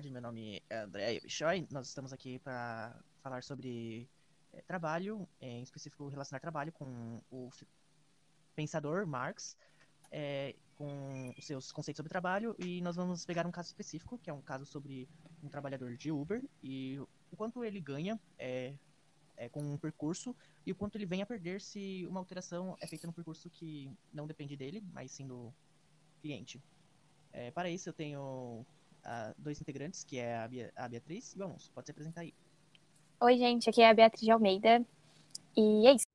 tarde. 0.00 0.10
Meu 0.10 0.22
nome 0.22 0.62
é 0.70 0.78
André 0.78 1.20
Bichoy. 1.20 1.68
Nós 1.70 1.88
estamos 1.88 2.10
aqui 2.10 2.38
para 2.38 2.98
falar 3.22 3.42
sobre 3.42 4.08
é, 4.50 4.62
trabalho, 4.62 5.28
é, 5.38 5.46
em 5.46 5.62
específico 5.62 6.08
relacionar 6.08 6.40
trabalho 6.40 6.72
com 6.72 7.20
o 7.30 7.50
pensador 8.56 9.06
Marx, 9.06 9.58
é, 10.10 10.56
com 10.78 11.34
os 11.36 11.44
seus 11.44 11.70
conceitos 11.70 11.98
sobre 11.98 12.08
trabalho, 12.08 12.56
e 12.58 12.80
nós 12.80 12.96
vamos 12.96 13.26
pegar 13.26 13.46
um 13.46 13.50
caso 13.50 13.68
específico, 13.68 14.16
que 14.16 14.30
é 14.30 14.32
um 14.32 14.40
caso 14.40 14.64
sobre 14.64 15.06
um 15.42 15.50
trabalhador 15.50 15.94
de 15.98 16.10
Uber, 16.10 16.42
e 16.62 16.98
o 17.30 17.36
quanto 17.36 17.62
ele 17.62 17.78
ganha 17.78 18.18
é, 18.38 18.72
com 19.52 19.60
um 19.60 19.76
percurso, 19.76 20.34
e 20.64 20.72
o 20.72 20.74
quanto 20.74 20.96
ele 20.96 21.04
vem 21.04 21.20
a 21.20 21.26
perder 21.26 21.60
se 21.60 22.06
uma 22.06 22.20
alteração 22.20 22.74
é 22.80 22.86
feita 22.86 23.06
no 23.06 23.12
percurso 23.12 23.50
que 23.50 23.90
não 24.14 24.26
depende 24.26 24.56
dele, 24.56 24.82
mas 24.94 25.10
sim 25.10 25.26
do 25.26 25.52
cliente. 26.22 26.58
Para 27.54 27.68
isso, 27.68 27.88
eu 27.88 27.92
tenho 27.92 28.64
uh, 29.04 29.34
dois 29.38 29.60
integrantes, 29.60 30.04
que 30.04 30.18
é 30.18 30.36
a, 30.38 30.48
Bia, 30.48 30.72
a 30.76 30.88
Beatriz 30.88 31.34
e 31.34 31.38
o 31.38 31.44
Alonso. 31.44 31.70
Pode 31.72 31.86
se 31.86 31.92
apresentar 31.92 32.22
aí. 32.22 32.34
Oi, 33.20 33.36
gente, 33.36 33.68
aqui 33.68 33.82
é 33.82 33.90
a 33.90 33.94
Beatriz 33.94 34.22
de 34.22 34.30
Almeida. 34.30 34.84
E 35.56 35.86
é 35.86 35.94
isso. 35.94 36.06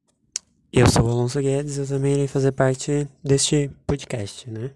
Eu 0.71 0.87
sou 0.89 1.05
o 1.05 1.09
Alonso 1.09 1.39
Guedes, 1.39 1.77
eu 1.77 1.87
também 1.87 2.13
irei 2.13 2.27
fazer 2.27 2.51
parte 2.51 3.07
deste 3.23 3.69
podcast, 3.87 4.49
né? 4.49 4.73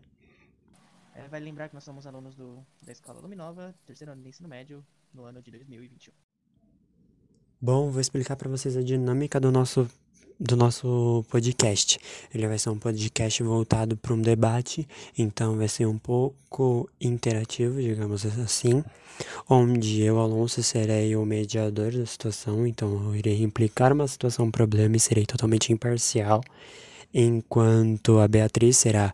É, 1.13 1.27
vale 1.27 1.43
lembrar 1.43 1.67
que 1.67 1.75
nós 1.75 1.83
somos 1.83 2.07
alunos 2.07 2.35
do, 2.35 2.65
da 2.81 2.91
Escola 2.91 3.19
Luminova, 3.19 3.75
terceiro 3.85 4.13
ano 4.13 4.21
de 4.21 4.29
ensino 4.29 4.47
médio, 4.47 4.85
no 5.13 5.25
ano 5.25 5.41
de 5.41 5.51
2021. 5.51 6.13
Bom, 7.61 7.91
vou 7.91 7.99
explicar 7.99 8.37
para 8.37 8.49
vocês 8.49 8.77
a 8.77 8.81
dinâmica 8.81 9.39
do 9.39 9.51
nosso 9.51 9.89
do 10.39 10.55
nosso 10.55 11.25
podcast. 11.29 11.99
Ele 12.33 12.47
vai 12.47 12.57
ser 12.57 12.69
um 12.69 12.77
podcast 12.77 13.43
voltado 13.43 13.97
para 13.97 14.13
um 14.13 14.21
debate, 14.21 14.87
então 15.17 15.57
vai 15.57 15.67
ser 15.67 15.85
um 15.85 15.97
pouco 15.97 16.89
interativo, 17.01 17.81
digamos 17.81 18.25
assim, 18.25 18.83
onde 19.49 20.01
eu, 20.01 20.17
Alonso, 20.19 20.63
serei 20.63 21.15
o 21.15 21.25
mediador 21.25 21.91
da 21.91 22.05
situação, 22.05 22.65
então 22.65 22.89
eu 23.07 23.15
irei 23.15 23.43
implicar 23.43 23.91
uma 23.91 24.07
situação, 24.07 24.45
um 24.45 24.51
problema 24.51 24.95
e 24.95 24.99
serei 24.99 25.25
totalmente 25.25 25.73
imparcial, 25.73 26.41
enquanto 27.13 28.19
a 28.19 28.27
Beatriz 28.27 28.77
será 28.77 29.13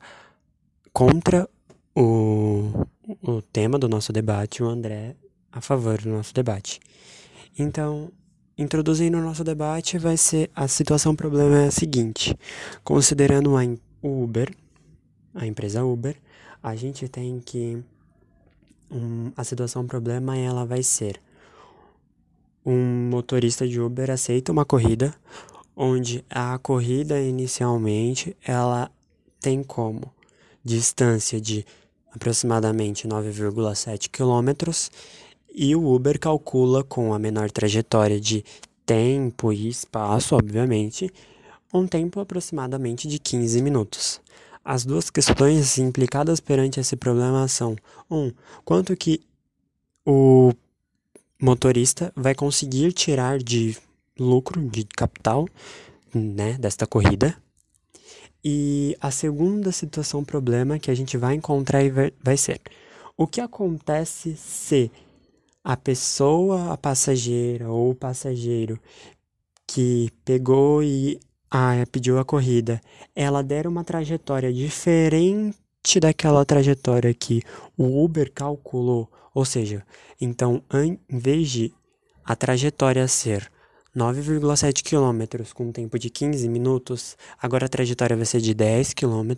contra 0.93 1.49
o, 1.95 2.85
o 3.23 3.41
tema 3.41 3.79
do 3.79 3.89
nosso 3.89 4.13
debate, 4.13 4.61
o 4.61 4.67
André 4.67 5.15
a 5.51 5.61
favor 5.61 5.99
do 6.01 6.09
nosso 6.09 6.33
debate. 6.33 6.81
Então, 7.57 8.11
introduzindo 8.57 9.17
o 9.17 9.21
nosso 9.21 9.43
debate, 9.43 9.97
vai 9.97 10.17
ser 10.17 10.49
a 10.55 10.67
situação 10.67 11.15
problema 11.15 11.59
é 11.59 11.67
a 11.67 11.71
seguinte: 11.71 12.37
considerando 12.83 13.55
a 13.57 13.63
Uber, 14.01 14.53
a 15.33 15.45
empresa 15.45 15.83
Uber, 15.83 16.15
a 16.61 16.75
gente 16.75 17.07
tem 17.07 17.39
que 17.39 17.83
um, 18.89 19.31
a 19.35 19.43
situação 19.43 19.85
problema 19.85 20.37
ela 20.37 20.65
vai 20.65 20.83
ser 20.83 21.19
um 22.65 23.09
motorista 23.09 23.67
de 23.67 23.79
Uber 23.79 24.09
aceita 24.09 24.51
uma 24.51 24.65
corrida 24.65 25.13
onde 25.75 26.23
a 26.29 26.57
corrida 26.57 27.21
inicialmente 27.21 28.35
ela 28.43 28.89
tem 29.39 29.61
como 29.61 30.11
distância 30.63 31.39
de 31.39 31.65
aproximadamente 32.11 33.07
9,7 33.07 34.09
quilômetros 34.09 34.89
e 35.55 35.75
o 35.75 35.93
Uber 35.93 36.19
calcula 36.19 36.83
com 36.83 37.13
a 37.13 37.19
menor 37.19 37.49
trajetória 37.49 38.19
de 38.19 38.43
tempo 38.85 39.53
e 39.53 39.69
espaço, 39.69 40.35
obviamente, 40.35 41.09
um 41.73 41.87
tempo 41.87 42.19
aproximadamente 42.19 43.07
de 43.07 43.17
15 43.17 43.61
minutos. 43.61 44.21
As 44.63 44.83
duas 44.83 45.09
questões 45.09 45.77
implicadas 45.77 46.39
perante 46.39 46.79
esse 46.79 46.95
problema 46.95 47.47
são: 47.47 47.75
um, 48.11 48.31
quanto 48.65 48.95
que 48.97 49.21
o 50.05 50.51
motorista 51.41 52.11
vai 52.15 52.35
conseguir 52.35 52.91
tirar 52.91 53.37
de 53.37 53.77
lucro, 54.19 54.61
de 54.69 54.83
capital, 54.83 55.47
né, 56.13 56.53
desta 56.53 56.85
corrida. 56.85 57.35
E 58.43 58.95
a 59.01 59.09
segunda 59.09 59.71
situação 59.71 60.23
problema 60.23 60.77
que 60.77 60.91
a 60.91 60.95
gente 60.95 61.17
vai 61.17 61.35
encontrar 61.35 61.81
vai 62.21 62.37
ser: 62.37 62.59
o 63.17 63.25
que 63.25 63.39
acontece 63.39 64.35
se 64.35 64.91
a 65.65 65.75
pessoa, 65.75 66.71
a 66.71 66.77
passageira 66.77 67.71
ou 67.71 67.89
o 67.89 67.95
passageiro 67.95 68.79
que 69.65 70.11
pegou 70.23 70.83
e 70.83 71.19
ah, 71.49 71.83
pediu 71.91 72.19
a 72.19 72.23
corrida, 72.23 72.79
ela 73.15 73.41
der 73.41 73.65
uma 73.65 73.83
trajetória 73.83 74.53
diferente 74.53 75.57
daquela 75.99 76.45
trajetória 76.45 77.11
que 77.15 77.41
o 77.75 78.03
Uber 78.03 78.31
calculou, 78.31 79.11
ou 79.33 79.43
seja, 79.43 79.83
então 80.21 80.61
em 80.71 80.99
vez 81.09 81.49
de 81.49 81.73
a 82.23 82.35
trajetória 82.35 83.07
ser 83.07 83.51
9,7 83.97 84.83
km 84.83 85.51
com 85.55 85.65
um 85.65 85.71
tempo 85.71 85.97
de 85.97 86.11
15 86.11 86.47
minutos, 86.47 87.17
agora 87.41 87.65
a 87.65 87.69
trajetória 87.69 88.15
vai 88.15 88.25
ser 88.25 88.39
de 88.39 88.53
10 88.53 88.93
km 88.93 89.31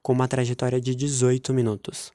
com 0.00 0.12
uma 0.12 0.28
trajetória 0.28 0.80
de 0.80 0.94
18 0.94 1.52
minutos. 1.52 2.12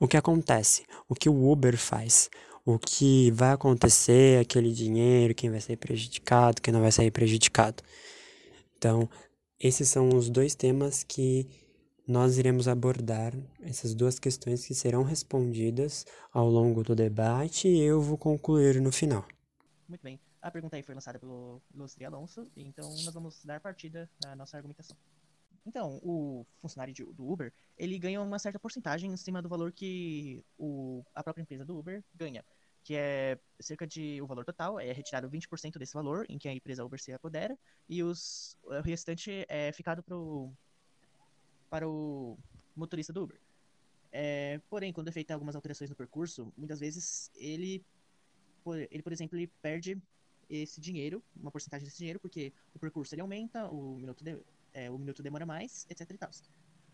O 0.00 0.08
que 0.08 0.16
acontece? 0.16 0.84
O 1.08 1.14
que 1.14 1.28
o 1.28 1.50
Uber 1.50 1.76
faz? 1.76 2.30
O 2.66 2.80
que 2.80 3.30
vai 3.30 3.52
acontecer, 3.52 4.40
aquele 4.40 4.72
dinheiro, 4.72 5.32
quem 5.32 5.48
vai 5.48 5.60
sair 5.60 5.76
prejudicado, 5.76 6.60
quem 6.60 6.74
não 6.74 6.80
vai 6.80 6.90
sair 6.90 7.12
prejudicado. 7.12 7.80
Então, 8.76 9.08
esses 9.60 9.88
são 9.88 10.08
os 10.08 10.28
dois 10.28 10.56
temas 10.56 11.04
que 11.04 11.48
nós 12.08 12.38
iremos 12.38 12.66
abordar, 12.66 13.32
essas 13.62 13.94
duas 13.94 14.18
questões 14.18 14.66
que 14.66 14.74
serão 14.74 15.04
respondidas 15.04 16.04
ao 16.32 16.48
longo 16.48 16.82
do 16.82 16.96
debate 16.96 17.68
e 17.68 17.80
eu 17.80 18.02
vou 18.02 18.18
concluir 18.18 18.80
no 18.80 18.90
final. 18.90 19.24
Muito 19.88 20.02
bem. 20.02 20.18
A 20.42 20.50
pergunta 20.50 20.74
aí 20.74 20.82
foi 20.82 20.94
lançada 20.94 21.20
pelo 21.20 21.62
Ilustre 21.72 22.04
Alonso, 22.04 22.48
então 22.56 22.88
nós 22.88 23.14
vamos 23.14 23.44
dar 23.44 23.60
partida 23.60 24.10
à 24.24 24.34
nossa 24.34 24.56
argumentação. 24.56 24.96
Então, 25.64 26.00
o 26.02 26.46
funcionário 26.60 26.94
de, 26.94 27.04
do 27.04 27.28
Uber, 27.28 27.52
ele 27.76 27.98
ganha 27.98 28.20
uma 28.20 28.38
certa 28.38 28.58
porcentagem 28.58 29.12
em 29.12 29.16
cima 29.16 29.42
do 29.42 29.48
valor 29.48 29.72
que 29.72 30.44
o, 30.56 31.04
a 31.14 31.22
própria 31.24 31.42
empresa 31.42 31.64
do 31.64 31.76
Uber 31.76 32.04
ganha 32.14 32.44
que 32.86 32.94
é 32.94 33.36
cerca 33.58 33.84
de 33.84 34.22
o 34.22 34.28
valor 34.28 34.44
total 34.44 34.78
é 34.78 34.92
retirado 34.92 35.28
20% 35.28 35.76
desse 35.76 35.92
valor 35.92 36.24
em 36.28 36.38
que 36.38 36.48
a 36.48 36.52
empresa 36.52 36.84
Uber 36.84 37.00
se 37.00 37.12
apodera 37.12 37.58
e 37.88 38.00
os, 38.00 38.56
o 38.62 38.80
restante 38.80 39.44
é 39.48 39.72
ficado 39.72 40.04
pro, 40.04 40.52
para 41.68 41.88
o 41.88 42.38
motorista 42.76 43.12
do 43.12 43.24
Uber. 43.24 43.40
É, 44.12 44.60
porém, 44.70 44.92
quando 44.92 45.08
é 45.08 45.10
feita 45.10 45.34
algumas 45.34 45.56
alterações 45.56 45.90
no 45.90 45.96
percurso, 45.96 46.52
muitas 46.56 46.78
vezes 46.78 47.28
ele, 47.34 47.84
ele, 48.88 49.02
por 49.02 49.12
exemplo, 49.12 49.36
ele 49.36 49.48
perde 49.60 50.00
esse 50.48 50.80
dinheiro, 50.80 51.20
uma 51.34 51.50
porcentagem 51.50 51.84
desse 51.84 51.98
dinheiro, 51.98 52.20
porque 52.20 52.52
o 52.72 52.78
percurso 52.78 53.12
ele 53.16 53.22
aumenta, 53.22 53.66
o 53.68 53.96
minuto, 53.96 54.22
de, 54.22 54.38
é, 54.72 54.88
o 54.88 54.96
minuto 54.96 55.24
demora 55.24 55.44
mais, 55.44 55.88
etc 55.90 56.08
e. 56.12 56.48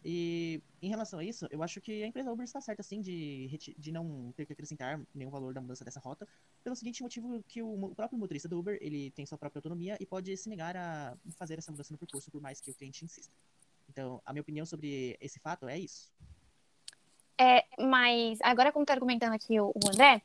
E 0.05 0.61
em 0.81 0.89
relação 0.89 1.21
a 1.21 1.25
isso, 1.25 1.47
eu 1.51 1.63
acho 1.63 1.81
que 1.81 2.03
a 2.03 2.07
empresa 2.07 2.33
Uber 2.33 2.45
está 2.45 2.61
certa, 2.61 2.83
sim, 2.83 3.01
de, 3.01 3.49
de 3.79 3.93
não 3.93 4.33
ter 4.37 4.45
que 4.45 4.53
acrescentar 4.53 5.01
nenhum 5.15 5.31
valor 5.31 5.55
da 5.55 5.61
mudança 5.61 5.85
dessa 5.85 6.01
rota, 6.01 6.27
pelo 6.65 6.75
seguinte 6.75 7.03
motivo 7.03 7.43
que 7.47 7.63
o, 7.63 7.85
o, 7.85 7.95
próprio 7.95 8.19
motorista 8.19 8.49
do 8.49 8.59
Uber, 8.59 8.79
ele 8.81 9.12
tem 9.12 9.25
sua 9.25 9.39
própria 9.39 9.61
autonomia 9.61 9.97
e 10.01 10.07
pode 10.07 10.37
se 10.37 10.49
negar 10.49 10.77
a 10.77 11.17
fazer 11.37 11.57
essa 11.57 11.71
mudança 11.71 11.93
no 11.93 11.99
percurso, 11.99 12.31
por 12.31 12.41
mais 12.41 12.61
que 12.61 12.71
o 12.71 12.75
cliente 12.75 13.05
insista. 13.05 13.33
Então, 13.89 14.21
a 14.27 14.33
minha 14.33 14.43
opinião 14.43 14.67
sobre 14.67 15.17
esse 15.21 15.39
fato 15.39 15.69
é 15.69 15.79
isso. 15.79 16.11
É, 17.39 17.65
mas 17.79 18.39
agora 18.43 18.73
como 18.73 18.83
está 18.83 18.95
argumentando 18.95 19.35
aqui 19.35 19.61
o, 19.61 19.69
o, 19.69 19.89
André, 19.89 20.21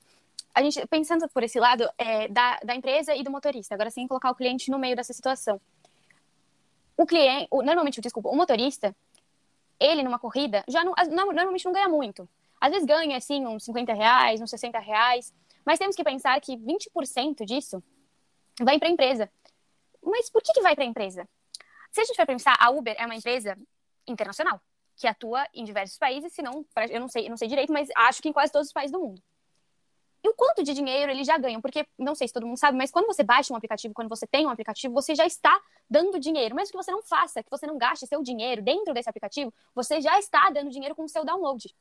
a 0.56 0.62
gente, 0.64 0.86
pensando 0.88 1.30
por 1.30 1.44
esse 1.44 1.60
lado 1.60 1.88
é, 1.98 2.28
da, 2.28 2.60
da 2.64 2.76
empresa 2.76 3.16
e 3.16 3.24
do 3.24 3.30
motorista, 3.30 3.76
agora 3.76 3.92
sem 3.92 4.08
colocar 4.08 4.32
o 4.32 4.36
cliente 4.36 4.72
no 4.72 4.80
meio 4.80 4.96
dessa 4.96 5.14
situação. 5.14 5.62
O 6.96 7.06
cliente, 7.06 7.48
o, 7.52 7.62
normalmente, 7.62 8.02
desculpa, 8.02 8.30
o 8.30 8.36
motorista, 8.36 8.96
ele 9.80 10.04
numa 10.04 10.20
corrida 10.20 10.64
já 10.68 10.84
não, 10.84 10.94
normalmente 11.10 11.66
não 11.66 11.72
ganha 11.72 11.90
muito. 11.90 12.28
Às 12.60 12.72
vezes 12.72 12.86
ganha, 12.86 13.18
assim, 13.18 13.46
uns 13.46 13.64
50 13.66 13.94
reais, 13.94 14.42
uns 14.42 14.50
60 14.50 14.80
reais, 14.80 15.34
mas 15.66 15.78
temos 15.78 15.96
que 15.96 16.04
pensar 16.04 16.40
que 16.42 16.58
20% 16.58 17.46
disso 17.46 17.84
vai 18.60 18.80
para 18.80 18.88
a 18.88 18.92
empresa. 18.92 19.32
Mas 20.04 20.30
por 20.30 20.42
que, 20.42 20.54
que 20.54 20.62
vai 20.62 20.76
para 20.76 20.84
a 20.84 20.88
empresa? 20.88 21.28
Se 21.92 22.02
a 22.02 22.04
gente 22.04 22.18
vai 22.18 22.26
pensar, 22.26 22.56
a 22.60 22.70
Uber 22.70 22.96
é 22.98 23.06
uma 23.06 23.16
empresa 23.16 23.58
internacional, 24.08 24.62
que 24.96 25.08
atua 25.08 25.48
em 25.54 25.64
diversos 25.64 25.98
países, 25.98 26.34
se 26.34 26.42
não, 26.42 26.66
eu 26.90 27.00
não 27.00 27.08
sei, 27.08 27.26
eu 27.26 27.30
não 27.30 27.38
sei 27.38 27.48
direito, 27.48 27.72
mas 27.72 27.90
acho 27.96 28.22
que 28.22 28.30
em 28.30 28.34
quase 28.34 28.52
todos 28.52 28.68
os 28.68 28.74
países 28.74 28.92
do 28.92 29.00
mundo. 29.00 29.22
E 30.24 30.30
o 30.30 30.34
quanto 30.34 30.64
de 30.64 30.74
dinheiro 30.74 31.12
eles 31.12 31.28
já 31.28 31.38
ganham? 31.38 31.62
Porque, 31.62 31.86
não 31.98 32.16
sei 32.16 32.28
se 32.28 32.34
todo 32.34 32.46
mundo 32.46 32.58
sabe, 32.58 32.78
mas 32.78 32.92
quando 32.92 33.06
você 33.06 33.24
baixa 33.24 33.54
um 33.54 33.56
aplicativo, 33.56 33.94
quando 33.94 34.10
você 34.10 34.26
tem 34.26 34.46
um 34.46 34.50
aplicativo, 34.50 34.94
você 34.94 35.14
já 35.14 35.26
está 35.26 35.60
dando 35.90 36.20
dinheiro. 36.20 36.56
Mesmo 36.56 36.72
que 36.72 36.78
você 36.78 36.92
não 36.92 37.04
faça, 37.04 37.44
que 37.44 37.50
você 37.50 37.68
não 37.68 37.78
gaste 37.78 38.08
seu 38.08 38.22
dinheiro 38.24 38.62
dentro 38.62 38.94
desse 38.94 39.10
aplicativo, 39.10 39.54
você 39.76 40.02
já 40.02 40.18
está 40.20 40.50
dando 40.50 40.70
dinheiro 40.70 40.96
com 40.96 41.04
o 41.04 41.10
seu 41.10 41.24
download. 41.24 41.74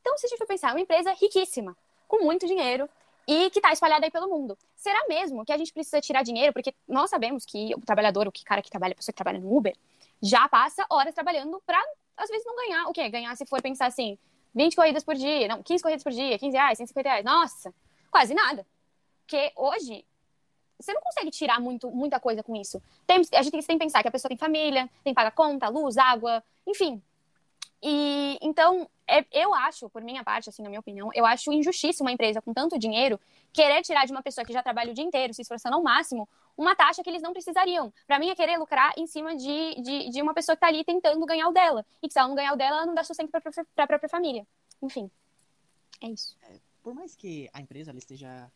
Então, 0.00 0.16
se 0.18 0.26
a 0.26 0.28
gente 0.28 0.38
for 0.38 0.46
pensar, 0.46 0.70
é 0.70 0.72
uma 0.72 0.80
empresa 0.80 1.12
riquíssima, 1.12 1.76
com 2.06 2.24
muito 2.24 2.46
dinheiro, 2.46 2.88
e 3.26 3.50
que 3.50 3.58
está 3.58 3.72
espalhada 3.72 4.04
aí 4.04 4.10
pelo 4.10 4.28
mundo. 4.28 4.58
Será 4.74 4.98
mesmo 5.08 5.44
que 5.44 5.52
a 5.52 5.56
gente 5.56 5.72
precisa 5.72 6.00
tirar 6.00 6.22
dinheiro? 6.22 6.52
Porque 6.52 6.74
nós 6.88 7.08
sabemos 7.08 7.44
que 7.44 7.74
o 7.74 7.80
trabalhador, 7.80 8.26
o 8.26 8.32
cara 8.44 8.60
que 8.60 8.70
trabalha, 8.70 8.92
a 8.92 8.96
pessoa 8.96 9.12
que 9.12 9.16
trabalha 9.16 9.38
no 9.38 9.56
Uber, 9.56 9.76
já 10.20 10.48
passa 10.48 10.84
horas 10.90 11.14
trabalhando 11.14 11.62
para, 11.64 11.80
às 12.16 12.28
vezes, 12.28 12.44
não 12.44 12.56
ganhar. 12.56 12.88
O 12.88 12.92
quê? 12.92 13.08
Ganhar, 13.08 13.36
se 13.36 13.46
for 13.46 13.62
pensar 13.62 13.86
assim, 13.86 14.18
20 14.54 14.76
corridas 14.76 15.04
por 15.04 15.14
dia, 15.14 15.48
não, 15.48 15.62
15 15.62 15.82
corridas 15.82 16.02
por 16.02 16.12
dia, 16.12 16.38
15 16.38 16.56
reais, 16.56 16.78
150 16.78 17.08
reais. 17.08 17.24
Nossa, 17.24 17.74
quase 18.10 18.34
nada. 18.34 18.66
Porque 19.20 19.52
hoje, 19.56 20.04
você 20.78 20.92
não 20.92 21.00
consegue 21.00 21.30
tirar 21.30 21.60
muito, 21.60 21.90
muita 21.90 22.20
coisa 22.20 22.42
com 22.42 22.54
isso. 22.56 22.82
Tem, 23.06 23.22
a 23.34 23.42
gente 23.42 23.66
tem 23.66 23.78
que 23.78 23.84
pensar 23.84 24.02
que 24.02 24.08
a 24.08 24.12
pessoa 24.12 24.28
tem 24.28 24.36
família, 24.36 24.90
tem 25.02 25.12
que 25.12 25.14
pagar 25.14 25.30
conta, 25.30 25.68
luz, 25.68 25.96
água, 25.96 26.42
enfim. 26.66 27.02
E 27.82 28.38
então, 28.40 28.88
é, 29.08 29.26
eu 29.32 29.52
acho, 29.52 29.90
por 29.90 30.02
minha 30.02 30.22
parte, 30.22 30.48
assim, 30.48 30.62
na 30.62 30.68
minha 30.68 30.80
opinião, 30.80 31.10
eu 31.12 31.26
acho 31.26 31.52
injustiça 31.52 32.04
uma 32.04 32.12
empresa 32.12 32.40
com 32.40 32.54
tanto 32.54 32.78
dinheiro 32.78 33.18
querer 33.52 33.82
tirar 33.82 34.06
de 34.06 34.12
uma 34.12 34.22
pessoa 34.22 34.44
que 34.44 34.52
já 34.52 34.62
trabalha 34.62 34.92
o 34.92 34.94
dia 34.94 35.04
inteiro, 35.04 35.34
se 35.34 35.42
esforçando 35.42 35.74
ao 35.74 35.82
máximo, 35.82 36.28
uma 36.56 36.76
taxa 36.76 37.02
que 37.02 37.10
eles 37.10 37.22
não 37.22 37.32
precisariam. 37.32 37.92
Para 38.06 38.18
mim, 38.18 38.30
é 38.30 38.34
querer 38.36 38.56
lucrar 38.56 38.92
em 38.96 39.06
cima 39.06 39.36
de, 39.36 39.74
de, 39.82 40.10
de 40.10 40.22
uma 40.22 40.32
pessoa 40.32 40.54
que 40.54 40.64
está 40.64 40.68
ali 40.68 40.84
tentando 40.84 41.24
ganhar 41.26 41.48
o 41.48 41.52
dela. 41.52 41.84
E 42.00 42.06
que 42.06 42.12
se 42.12 42.18
ela 42.18 42.28
não 42.28 42.36
ganhar 42.36 42.52
o 42.52 42.56
dela, 42.56 42.76
ela 42.76 42.86
não 42.86 42.94
dá 42.94 43.02
sustento 43.02 43.30
para 43.30 43.40
a 43.40 43.86
própria 43.86 44.08
família. 44.08 44.46
Enfim, 44.80 45.10
é 46.00 46.08
isso. 46.08 46.36
É, 46.42 46.60
por 46.82 46.94
mais 46.94 47.16
que 47.16 47.50
a 47.52 47.60
empresa 47.60 47.92
esteja 47.96 48.50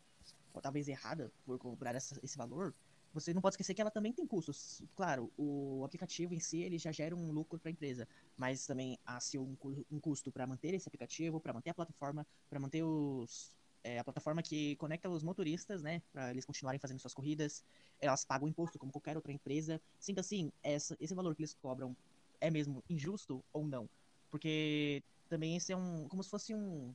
talvez 0.62 0.88
errada 0.88 1.30
por 1.44 1.58
cobrar 1.58 1.94
essa, 1.94 2.18
esse 2.22 2.36
valor, 2.36 2.74
você 3.12 3.32
não 3.32 3.40
pode 3.40 3.54
esquecer 3.54 3.74
que 3.74 3.80
ela 3.80 3.90
também 3.90 4.12
tem 4.12 4.26
custos. 4.26 4.82
Claro, 4.94 5.32
o 5.36 5.82
aplicativo 5.84 6.34
em 6.34 6.40
si 6.40 6.62
ele 6.62 6.78
já 6.78 6.92
gera 6.92 7.16
um 7.16 7.32
lucro 7.32 7.58
para 7.58 7.70
a 7.70 7.72
empresa, 7.72 8.06
mas 8.36 8.66
também 8.66 8.98
há 9.06 9.18
se 9.20 9.38
um, 9.38 9.56
um 9.90 9.98
custo 9.98 10.30
para 10.30 10.46
manter 10.46 10.74
esse 10.74 10.88
aplicativo, 10.88 11.40
para 11.40 11.52
manter 11.52 11.70
a 11.70 11.74
plataforma, 11.74 12.26
para 12.48 12.60
manter 12.60 12.82
os, 12.82 13.52
é, 13.82 13.98
a 13.98 14.04
plataforma 14.04 14.42
que 14.42 14.76
conecta 14.76 15.08
os 15.08 15.22
motoristas, 15.22 15.82
né, 15.82 16.02
para 16.12 16.30
eles 16.30 16.44
continuarem 16.44 16.78
fazendo 16.78 16.98
suas 16.98 17.14
corridas. 17.14 17.64
Elas 18.00 18.24
pagam 18.24 18.48
imposto 18.48 18.78
como 18.78 18.92
qualquer 18.92 19.16
outra 19.16 19.32
empresa. 19.32 19.80
Sinta 19.98 20.20
assim, 20.20 20.52
essa, 20.62 20.96
esse 21.00 21.14
valor 21.14 21.34
que 21.34 21.42
eles 21.42 21.54
cobram 21.54 21.96
é 22.40 22.50
mesmo 22.50 22.84
injusto 22.88 23.42
ou 23.52 23.66
não? 23.66 23.88
Porque 24.30 25.02
também 25.28 25.56
esse 25.56 25.72
é 25.72 25.76
um, 25.76 26.06
como 26.08 26.22
se 26.22 26.28
fosse 26.28 26.54
um, 26.54 26.94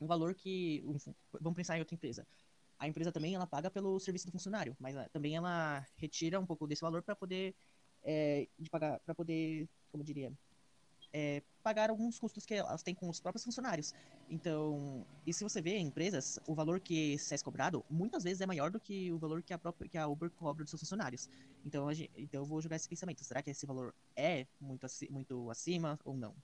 um 0.00 0.06
valor 0.06 0.34
que, 0.34 0.82
vamos 1.40 1.56
pensar 1.56 1.76
em 1.76 1.80
outra 1.80 1.94
empresa 1.94 2.26
a 2.78 2.86
empresa 2.86 3.12
também 3.12 3.34
ela 3.34 3.46
paga 3.46 3.70
pelo 3.70 3.98
serviço 3.98 4.26
do 4.26 4.32
funcionário, 4.32 4.76
mas 4.78 4.94
ela, 4.94 5.08
também 5.08 5.36
ela 5.36 5.84
retira 5.96 6.38
um 6.38 6.46
pouco 6.46 6.66
desse 6.66 6.82
valor 6.82 7.02
para 7.02 7.16
poder 7.16 7.54
é, 8.04 8.46
de 8.58 8.70
pagar 8.70 9.00
para 9.00 9.14
poder, 9.14 9.68
como 9.90 10.04
diria, 10.04 10.32
é, 11.12 11.42
pagar 11.62 11.90
alguns 11.90 12.18
custos 12.18 12.44
que 12.44 12.54
elas 12.54 12.82
têm 12.82 12.94
com 12.94 13.08
os 13.08 13.20
próprios 13.20 13.44
funcionários. 13.44 13.94
Então, 14.30 15.06
e 15.26 15.32
se 15.32 15.42
você 15.42 15.60
vê 15.60 15.76
em 15.76 15.86
empresas, 15.86 16.38
o 16.46 16.54
valor 16.54 16.80
que 16.80 17.16
é 17.30 17.38
cobrado 17.38 17.84
muitas 17.88 18.24
vezes 18.24 18.40
é 18.40 18.46
maior 18.46 18.70
do 18.70 18.78
que 18.78 19.10
o 19.12 19.18
valor 19.18 19.42
que 19.42 19.52
a 19.52 19.58
própria 19.58 19.88
que 19.88 19.98
a 19.98 20.06
Uber 20.06 20.30
cobra 20.30 20.64
dos 20.64 20.70
seus 20.70 20.80
funcionários. 20.80 21.28
Então, 21.64 21.92
gente, 21.92 22.10
então 22.16 22.42
eu 22.42 22.46
vou 22.46 22.60
jogar 22.60 22.76
esse 22.76 22.88
pensamento. 22.88 23.24
Será 23.24 23.42
que 23.42 23.50
esse 23.50 23.66
valor 23.66 23.94
é 24.14 24.46
muito, 24.60 24.86
muito 25.10 25.50
acima 25.50 25.98
ou 26.04 26.16
não? 26.16 26.34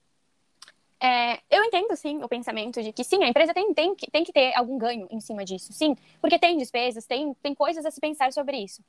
É, 1.01 1.39
eu 1.49 1.63
entendo, 1.63 1.95
sim, 1.95 2.23
o 2.23 2.27
pensamento 2.27 2.81
de 2.81 2.93
que, 2.93 3.03
sim, 3.03 3.23
a 3.23 3.27
empresa 3.27 3.53
tem, 3.53 3.73
tem, 3.73 3.95
tem 3.95 4.23
que 4.23 4.31
ter 4.31 4.55
algum 4.55 4.77
ganho 4.77 5.07
em 5.11 5.19
cima 5.19 5.43
disso, 5.43 5.73
sim, 5.73 5.95
porque 6.21 6.39
tem 6.39 6.57
despesas, 6.57 7.05
tem, 7.05 7.33
tem 7.35 7.53
coisas 7.53 7.85
a 7.85 7.91
se 7.91 7.99
pensar 7.99 8.31
sobre 8.31 8.57
isso. 8.57 8.81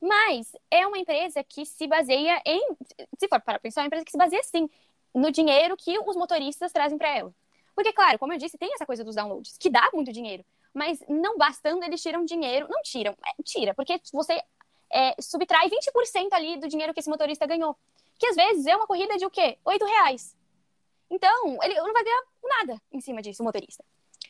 Mas 0.00 0.52
é 0.70 0.86
uma 0.86 0.98
empresa 0.98 1.44
que 1.44 1.66
se 1.66 1.86
baseia 1.86 2.40
em, 2.46 2.76
se 3.18 3.28
for 3.28 3.40
para 3.40 3.58
pensar, 3.58 3.82
é 3.82 3.84
uma 3.84 3.86
empresa 3.88 4.04
que 4.04 4.10
se 4.10 4.16
baseia, 4.16 4.42
sim, 4.42 4.68
no 5.14 5.30
dinheiro 5.30 5.76
que 5.76 5.98
os 5.98 6.16
motoristas 6.16 6.72
trazem 6.72 6.96
para 6.96 7.16
ela. 7.16 7.34
Porque, 7.74 7.92
claro, 7.92 8.18
como 8.18 8.32
eu 8.32 8.38
disse, 8.38 8.56
tem 8.56 8.72
essa 8.74 8.86
coisa 8.86 9.04
dos 9.04 9.14
downloads, 9.14 9.56
que 9.58 9.68
dá 9.68 9.90
muito 9.92 10.12
dinheiro, 10.12 10.44
mas 10.72 11.02
não 11.08 11.36
bastando, 11.36 11.84
eles 11.84 12.02
tiram 12.02 12.24
dinheiro, 12.24 12.66
não 12.70 12.80
tiram, 12.82 13.12
é, 13.12 13.42
tira, 13.42 13.74
porque 13.74 14.00
você 14.12 14.42
é, 14.90 15.14
subtrai 15.20 15.68
20% 15.68 16.32
ali 16.32 16.58
do 16.58 16.68
dinheiro 16.68 16.94
que 16.94 17.00
esse 17.00 17.10
motorista 17.10 17.46
ganhou. 17.46 17.76
Que 18.18 18.26
às 18.26 18.36
vezes 18.36 18.66
é 18.66 18.76
uma 18.76 18.86
corrida 18.86 19.16
de 19.16 19.26
o 19.26 19.30
quê? 19.30 19.58
8 19.64 19.84
reais. 19.84 20.36
Então, 21.10 21.58
ele 21.62 21.74
não 21.74 21.92
vai 21.92 22.04
ganhar 22.04 22.22
nada 22.42 22.82
em 22.92 23.00
cima 23.00 23.20
disso, 23.20 23.42
o 23.42 23.44
motorista. 23.44 23.84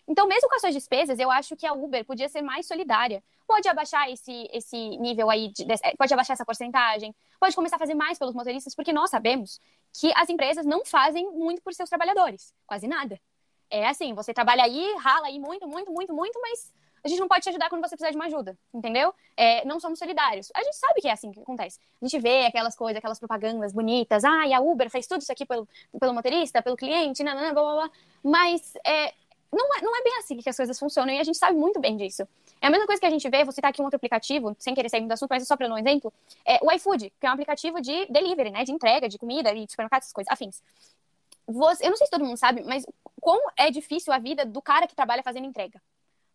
Então, 0.08 0.26
mesmo 0.26 0.48
com 0.48 0.54
as 0.54 0.60
suas 0.60 0.74
despesas, 0.74 1.18
eu 1.18 1.30
acho 1.30 1.54
que 1.56 1.66
a 1.66 1.72
Uber 1.72 2.04
podia 2.04 2.28
ser 2.28 2.42
mais 2.42 2.66
solidária. 2.66 3.22
Pode 3.46 3.68
abaixar 3.68 4.10
esse, 4.10 4.48
esse 4.52 4.76
nível 4.98 5.30
aí, 5.30 5.52
de, 5.52 5.64
pode 5.96 6.12
abaixar 6.12 6.34
essa 6.34 6.44
porcentagem, 6.44 7.14
pode 7.38 7.54
começar 7.54 7.76
a 7.76 7.78
fazer 7.78 7.94
mais 7.94 8.18
pelos 8.18 8.34
motoristas, 8.34 8.74
porque 8.74 8.92
nós 8.92 9.10
sabemos 9.10 9.60
que 9.92 10.10
as 10.16 10.28
empresas 10.28 10.64
não 10.64 10.84
fazem 10.84 11.30
muito 11.30 11.62
por 11.62 11.74
seus 11.74 11.88
trabalhadores, 11.88 12.52
quase 12.66 12.88
nada. 12.88 13.20
É 13.68 13.86
assim, 13.86 14.14
você 14.14 14.34
trabalha 14.34 14.64
aí, 14.64 14.96
rala 14.98 15.26
aí 15.26 15.38
muito, 15.38 15.68
muito, 15.68 15.92
muito, 15.92 16.12
muito, 16.12 16.40
mas 16.40 16.72
a 17.02 17.08
gente 17.08 17.18
não 17.18 17.28
pode 17.28 17.42
te 17.42 17.48
ajudar 17.48 17.68
quando 17.68 17.82
você 17.82 17.96
precisar 17.96 18.10
de 18.10 18.16
uma 18.16 18.26
ajuda, 18.26 18.56
entendeu? 18.72 19.14
É, 19.36 19.64
não 19.64 19.80
somos 19.80 19.98
solidários. 19.98 20.50
A 20.54 20.62
gente 20.62 20.76
sabe 20.76 21.00
que 21.00 21.08
é 21.08 21.12
assim 21.12 21.30
que 21.30 21.40
acontece. 21.40 21.78
A 22.00 22.06
gente 22.06 22.20
vê 22.20 22.46
aquelas 22.46 22.76
coisas, 22.76 22.98
aquelas 22.98 23.18
propagandas 23.18 23.72
bonitas. 23.72 24.24
Ah, 24.24 24.44
a 24.54 24.60
Uber 24.60 24.90
fez 24.90 25.06
tudo 25.06 25.22
isso 25.22 25.32
aqui 25.32 25.46
pelo, 25.46 25.68
pelo 25.98 26.14
motorista, 26.14 26.62
pelo 26.62 26.76
cliente, 26.76 27.22
nanana, 27.22 27.52
blá, 27.52 27.62
blá, 27.62 27.74
blá. 27.74 27.90
Mas 28.22 28.74
é, 28.84 29.14
não, 29.52 29.66
é, 29.76 29.82
não 29.82 29.96
é 29.96 30.02
bem 30.02 30.16
assim 30.18 30.36
que 30.36 30.48
as 30.48 30.56
coisas 30.56 30.78
funcionam 30.78 31.12
e 31.12 31.18
a 31.18 31.24
gente 31.24 31.36
sabe 31.36 31.58
muito 31.58 31.80
bem 31.80 31.96
disso. 31.96 32.22
É 32.60 32.66
a 32.66 32.70
mesma 32.70 32.86
coisa 32.86 33.00
que 33.00 33.06
a 33.06 33.10
gente 33.10 33.28
vê, 33.28 33.42
vou 33.42 33.52
citar 33.52 33.70
aqui 33.70 33.80
um 33.80 33.84
outro 33.84 33.96
aplicativo, 33.96 34.54
sem 34.58 34.74
querer 34.74 34.88
sair 34.88 35.06
do 35.06 35.12
assunto, 35.12 35.30
mas 35.30 35.42
é 35.42 35.46
só 35.46 35.56
para 35.56 35.66
dar 35.66 35.74
um 35.74 35.78
exemplo, 35.78 36.12
é 36.44 36.58
o 36.62 36.70
iFood, 36.72 37.12
que 37.18 37.26
é 37.26 37.30
um 37.30 37.32
aplicativo 37.32 37.80
de 37.80 38.06
delivery, 38.06 38.50
né, 38.50 38.64
de 38.64 38.72
entrega 38.72 39.08
de 39.08 39.18
comida 39.18 39.52
e 39.52 39.64
de 39.64 39.70
supermercado, 39.70 40.02
essas 40.02 40.12
coisas, 40.12 40.30
afins. 40.30 40.62
Você, 41.48 41.84
eu 41.84 41.90
não 41.90 41.96
sei 41.96 42.06
se 42.06 42.10
todo 42.10 42.24
mundo 42.24 42.36
sabe, 42.36 42.62
mas 42.62 42.84
como 43.20 43.50
é 43.56 43.70
difícil 43.70 44.12
a 44.12 44.18
vida 44.18 44.44
do 44.44 44.62
cara 44.62 44.86
que 44.86 44.94
trabalha 44.94 45.22
fazendo 45.22 45.46
entrega. 45.46 45.82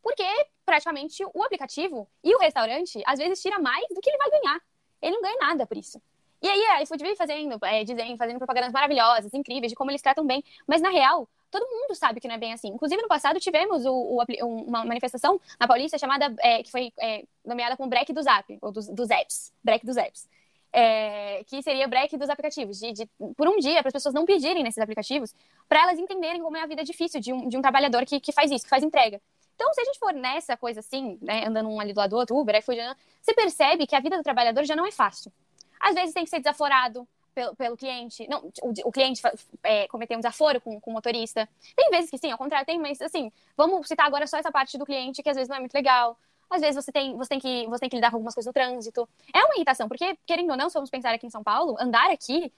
Porque 0.05 0.23
praticamente 0.63 1.25
o 1.33 1.43
aplicativo 1.43 2.07
e 2.23 2.35
o 2.35 2.37
restaurante, 2.37 3.01
às 3.07 3.17
vezes, 3.17 3.41
tira 3.41 3.57
mais 3.57 3.87
do 3.89 3.99
que 3.99 4.07
ele 4.07 4.19
vai 4.19 4.29
ganhar. 4.29 4.61
Ele 5.01 5.15
não 5.15 5.21
ganha 5.23 5.37
nada 5.41 5.65
por 5.65 5.75
isso. 5.75 5.99
E 6.43 6.47
aí 6.47 6.63
a 6.67 6.83
iFood 6.83 7.01
vem 7.01 7.15
fazendo, 7.15 7.57
é, 7.65 7.83
dizendo, 7.83 8.15
fazendo 8.15 8.37
propagandas 8.37 8.71
maravilhosas, 8.71 9.33
incríveis, 9.33 9.71
de 9.71 9.75
como 9.75 9.89
eles 9.89 10.03
tratam 10.03 10.23
bem. 10.23 10.43
Mas 10.67 10.79
na 10.79 10.91
real, 10.91 11.27
todo 11.49 11.65
mundo 11.67 11.95
sabe 11.95 12.19
que 12.19 12.27
não 12.27 12.35
é 12.35 12.37
bem 12.37 12.53
assim. 12.53 12.67
Inclusive, 12.67 13.01
no 13.01 13.07
passado, 13.07 13.39
tivemos 13.39 13.83
o, 13.83 13.91
o, 13.91 14.45
uma 14.45 14.85
manifestação 14.85 15.41
na 15.59 15.67
Paulista 15.67 15.97
chamada, 15.97 16.31
é, 16.37 16.61
que 16.61 16.69
foi 16.69 16.93
é, 16.99 17.23
nomeada 17.43 17.75
como 17.75 17.89
break 17.89 18.13
do 18.13 18.21
Zap, 18.21 18.59
ou 18.61 18.71
dos, 18.71 18.87
dos 18.87 19.09
apps. 19.09 19.51
Break 19.63 19.87
dos 19.87 19.97
apps. 19.97 20.29
É, 20.71 21.43
que 21.45 21.63
seria 21.63 21.87
o 21.87 21.89
break 21.89 22.15
dos 22.15 22.29
aplicativos, 22.29 22.77
de, 22.77 22.91
de, 22.93 23.09
por 23.35 23.47
um 23.47 23.57
dia, 23.57 23.81
para 23.81 23.87
as 23.87 23.93
pessoas 23.93 24.13
não 24.13 24.23
pedirem 24.23 24.61
nesses 24.61 24.77
aplicativos, 24.77 25.33
para 25.67 25.81
elas 25.81 25.97
entenderem 25.97 26.43
como 26.43 26.57
é 26.57 26.61
a 26.61 26.67
vida 26.67 26.83
difícil 26.83 27.19
de 27.19 27.33
um, 27.33 27.49
de 27.49 27.57
um 27.57 27.61
trabalhador 27.61 28.05
que, 28.05 28.19
que 28.19 28.31
faz 28.31 28.51
isso, 28.51 28.65
que 28.65 28.69
faz 28.69 28.83
entrega. 28.83 29.19
Então, 29.55 29.73
se 29.73 29.81
a 29.81 29.85
gente 29.85 29.99
for 29.99 30.13
nessa 30.13 30.55
coisa 30.57 30.81
assim, 30.81 31.17
né, 31.21 31.45
andando 31.47 31.69
um 31.69 31.79
ali 31.79 31.93
do 31.93 31.97
lado 31.97 32.09
do 32.12 32.17
outro, 32.17 32.38
Uber, 32.38 32.55
iFood, 32.57 32.79
você 33.21 33.33
percebe 33.33 33.88
que 33.88 33.95
a 33.95 34.00
vida 34.00 34.17
do 34.17 34.24
trabalhador 34.24 34.63
já 34.65 34.75
não 34.75 34.85
é 34.85 34.91
fácil. 34.91 35.31
Às 35.79 35.95
vezes 35.95 36.13
tem 36.13 36.24
que 36.24 36.29
ser 36.29 36.39
desaforado 36.39 37.07
pelo, 37.33 37.55
pelo 37.55 37.77
cliente, 37.77 38.27
não, 38.29 38.51
o, 38.62 38.74
o 38.85 38.91
cliente 38.91 39.21
é, 39.63 39.88
cometer 39.88 40.15
um 40.15 40.19
desaforo 40.19 40.62
com, 40.62 40.79
com 40.79 40.91
o 40.91 40.93
motorista. 40.93 41.47
Tem 41.75 41.89
vezes 41.89 42.09
que 42.09 42.17
sim, 42.17 42.31
ao 42.31 42.38
contrário, 42.38 42.65
tem, 42.65 42.79
mas 42.79 43.01
assim, 43.01 43.31
vamos 43.57 43.88
citar 43.88 44.05
agora 44.07 44.25
só 44.27 44.38
essa 44.38 44.51
parte 44.51 44.77
do 44.77 44.85
cliente 44.85 45.21
que 45.21 45.29
às 45.29 45.35
vezes 45.35 45.50
não 45.50 45.57
é 45.57 45.59
muito 45.59 45.74
legal. 45.74 46.17
Às 46.50 46.62
vezes 46.62 46.75
você 46.75 46.91
tem, 46.91 47.15
você 47.17 47.29
tem, 47.29 47.39
que, 47.39 47.67
você 47.67 47.79
tem 47.79 47.89
que 47.89 47.95
lidar 47.95 48.12
com 48.12 48.17
algumas 48.17 48.33
coisas 48.33 48.47
no 48.47 48.53
trânsito. 48.53 49.07
É 49.33 49.43
uma 49.43 49.55
irritação, 49.55 49.88
porque, 49.88 50.17
querendo 50.25 50.51
ou 50.51 50.57
não, 50.57 50.69
se 50.69 50.75
vamos 50.75 50.89
pensar 50.89 51.13
aqui 51.13 51.25
em 51.25 51.29
São 51.29 51.43
Paulo, 51.43 51.75
andar 51.79 52.09
aqui, 52.12 52.51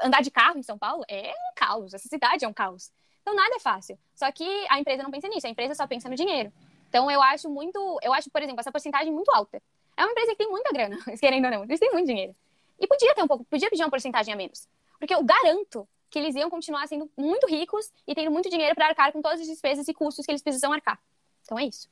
andar 0.00 0.22
de 0.22 0.30
carro 0.30 0.58
em 0.58 0.62
São 0.62 0.78
Paulo 0.78 1.04
é 1.08 1.30
um 1.30 1.54
caos. 1.54 1.94
Essa 1.94 2.08
cidade 2.08 2.44
é 2.44 2.48
um 2.48 2.52
caos. 2.52 2.92
Então 3.24 3.34
nada 3.34 3.56
é 3.56 3.58
fácil. 3.58 3.98
Só 4.14 4.30
que 4.30 4.44
a 4.68 4.78
empresa 4.78 5.02
não 5.02 5.10
pensa 5.10 5.26
nisso, 5.28 5.46
a 5.46 5.50
empresa 5.50 5.74
só 5.74 5.86
pensa 5.86 6.10
no 6.10 6.14
dinheiro. 6.14 6.52
Então 6.90 7.10
eu 7.10 7.22
acho 7.22 7.48
muito, 7.48 7.98
eu 8.02 8.12
acho, 8.12 8.30
por 8.30 8.42
exemplo, 8.42 8.60
essa 8.60 8.70
porcentagem 8.70 9.10
muito 9.10 9.30
alta. 9.30 9.62
É 9.96 10.04
uma 10.04 10.12
empresa 10.12 10.32
que 10.32 10.36
tem 10.36 10.50
muita 10.50 10.70
grana, 10.70 10.98
querendo 11.18 11.46
ou 11.46 11.50
não, 11.50 11.64
eles 11.64 11.80
têm 11.80 11.90
muito 11.90 12.06
dinheiro. 12.06 12.36
E 12.78 12.86
podia 12.86 13.14
ter 13.14 13.22
um 13.22 13.26
pouco, 13.26 13.42
podia 13.44 13.70
pedir 13.70 13.82
uma 13.82 13.88
porcentagem 13.88 14.34
a 14.34 14.36
menos. 14.36 14.68
Porque 14.98 15.14
eu 15.14 15.24
garanto 15.24 15.88
que 16.10 16.18
eles 16.18 16.34
iam 16.34 16.50
continuar 16.50 16.86
sendo 16.86 17.10
muito 17.16 17.46
ricos 17.46 17.90
e 18.06 18.14
tendo 18.14 18.30
muito 18.30 18.50
dinheiro 18.50 18.74
para 18.74 18.88
arcar 18.88 19.10
com 19.10 19.22
todas 19.22 19.40
as 19.40 19.46
despesas 19.46 19.88
e 19.88 19.94
custos 19.94 20.26
que 20.26 20.30
eles 20.30 20.42
precisam 20.42 20.70
arcar. 20.70 21.00
Então 21.42 21.58
é 21.58 21.64
isso. 21.64 21.88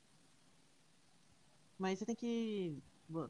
Mas 1.78 1.98
você 1.98 2.04
tem 2.04 2.14
que. 2.14 2.78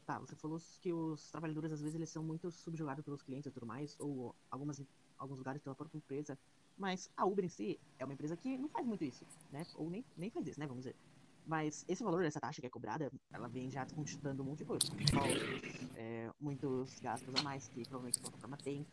Tá, 0.05 0.19
você 0.19 0.35
falou 0.35 0.59
que 0.81 0.91
os 0.91 1.31
trabalhadores 1.31 1.71
às 1.71 1.81
vezes 1.81 1.95
eles 1.95 2.09
são 2.09 2.21
muito 2.21 2.51
subjugados 2.51 3.03
pelos 3.03 3.21
clientes 3.21 3.47
e 3.47 3.51
tudo 3.51 3.65
mais, 3.65 3.95
ou 3.99 4.35
algumas, 4.51 4.81
alguns 5.17 5.37
lugares 5.37 5.61
pela 5.61 5.75
própria 5.75 5.97
empresa. 5.97 6.37
Mas 6.77 7.09
a 7.15 7.25
Uber 7.25 7.45
em 7.45 7.49
si 7.49 7.79
é 7.99 8.05
uma 8.05 8.13
empresa 8.13 8.35
que 8.35 8.57
não 8.57 8.69
faz 8.69 8.85
muito 8.85 9.03
isso, 9.03 9.25
né? 9.51 9.65
Ou 9.75 9.89
nem, 9.89 10.03
nem 10.17 10.29
faz 10.29 10.47
isso, 10.47 10.59
né? 10.59 10.65
Vamos 10.65 10.83
dizer. 10.83 10.95
Mas 11.45 11.85
esse 11.87 12.03
valor 12.03 12.23
dessa 12.23 12.39
taxa 12.39 12.61
que 12.61 12.67
é 12.67 12.69
cobrada, 12.69 13.11
ela 13.31 13.47
vem 13.47 13.69
já 13.69 13.85
constituindo 13.85 14.41
um 14.41 14.45
monte 14.45 14.59
de 14.59 14.65
coisa. 14.65 14.87
Impostos, 14.87 15.87
é, 15.95 16.31
muitos 16.39 16.99
gastos 16.99 17.33
a 17.35 17.43
mais 17.43 17.67
que 17.67 17.83
provavelmente 17.83 18.17
a 18.19 18.21
plataforma 18.21 18.57
tem. 18.57 18.87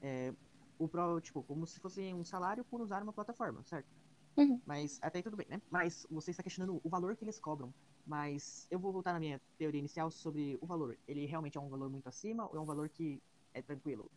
É, 0.00 0.32
o 0.78 0.88
pro, 0.88 1.20
tipo, 1.20 1.42
como 1.42 1.66
se 1.66 1.80
fosse 1.80 2.12
um 2.14 2.24
salário 2.24 2.64
por 2.64 2.80
usar 2.80 3.02
uma 3.02 3.12
plataforma, 3.12 3.62
certo? 3.64 3.88
Uhum. 4.36 4.60
Mas 4.64 4.98
até 5.02 5.18
aí 5.18 5.22
tudo 5.22 5.36
bem, 5.36 5.46
né? 5.48 5.60
Mas 5.70 6.06
você 6.10 6.30
está 6.30 6.42
questionando 6.42 6.80
o 6.82 6.88
valor 6.88 7.16
que 7.16 7.24
eles 7.24 7.38
cobram. 7.38 7.72
Mas 8.06 8.66
eu 8.70 8.78
vou 8.78 8.92
voltar 8.92 9.12
na 9.12 9.20
minha 9.20 9.40
teoria 9.58 9.78
inicial 9.78 10.10
sobre 10.10 10.58
o 10.60 10.66
valor. 10.66 10.98
Ele 11.06 11.26
realmente 11.26 11.58
é 11.58 11.60
um 11.60 11.68
valor 11.68 11.90
muito 11.90 12.08
acima 12.08 12.48
ou 12.48 12.56
é 12.56 12.60
um 12.60 12.64
valor 12.64 12.88
que 12.88 13.22
é 13.54 13.62
tranquilo? 13.62 14.10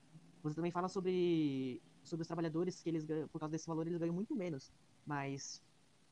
Você 0.46 0.56
também 0.56 0.72
fala 0.72 0.88
sobre 0.88 1.82
sobre 2.04 2.22
os 2.22 2.28
trabalhadores 2.28 2.80
que 2.82 2.90
eles 2.90 3.04
ganham, 3.04 3.28
por 3.28 3.40
causa 3.40 3.52
desse 3.52 3.68
valor, 3.68 3.88
eles 3.88 3.98
ganham 3.98 4.14
muito 4.14 4.36
menos. 4.36 4.72
Mas 5.06 5.62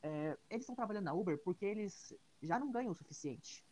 é, 0.01 0.37
eles 0.49 0.63
estão 0.63 0.75
trabalhando 0.75 1.05
na 1.05 1.13
Uber 1.13 1.37
porque 1.37 1.65
eles 1.65 2.13
já 2.41 2.59
não 2.59 2.71
ganham 2.71 2.91
o 2.91 2.95
suficiente, 2.95 3.63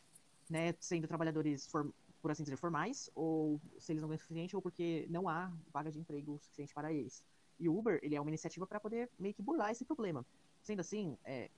né? 0.50 0.74
Sendo 0.80 1.08
trabalhadores, 1.08 1.66
for, 1.66 1.92
por 2.22 2.32
assim 2.32 2.44
dizer, 2.44 2.58
formais, 2.58 3.10
ou 3.16 3.60
se 3.80 3.92
eles 3.92 4.02
não 4.02 4.10
ganham 4.10 4.18
o 4.18 4.22
suficiente, 4.22 4.56
ou 4.56 4.62
porque 4.62 5.08
não 5.10 5.28
há 5.28 5.52
vaga 5.74 5.92
de 5.92 6.00
emprego 6.00 6.38
suficiente 6.40 6.74
para 6.74 6.94
eles. 6.94 7.24
E 7.60 7.68
o 7.68 7.78
Uber, 7.78 8.00
ele 8.04 8.16
é 8.16 8.22
uma 8.22 8.30
iniciativa 8.30 8.66
para 8.68 8.80
poder 8.80 9.10
meio 9.20 9.34
que 9.34 9.42
burlar 9.42 9.72
esse 9.72 9.84
problema. 9.84 10.26
Sendo 10.62 10.80
assim, 10.80 11.18
é, 11.26 11.50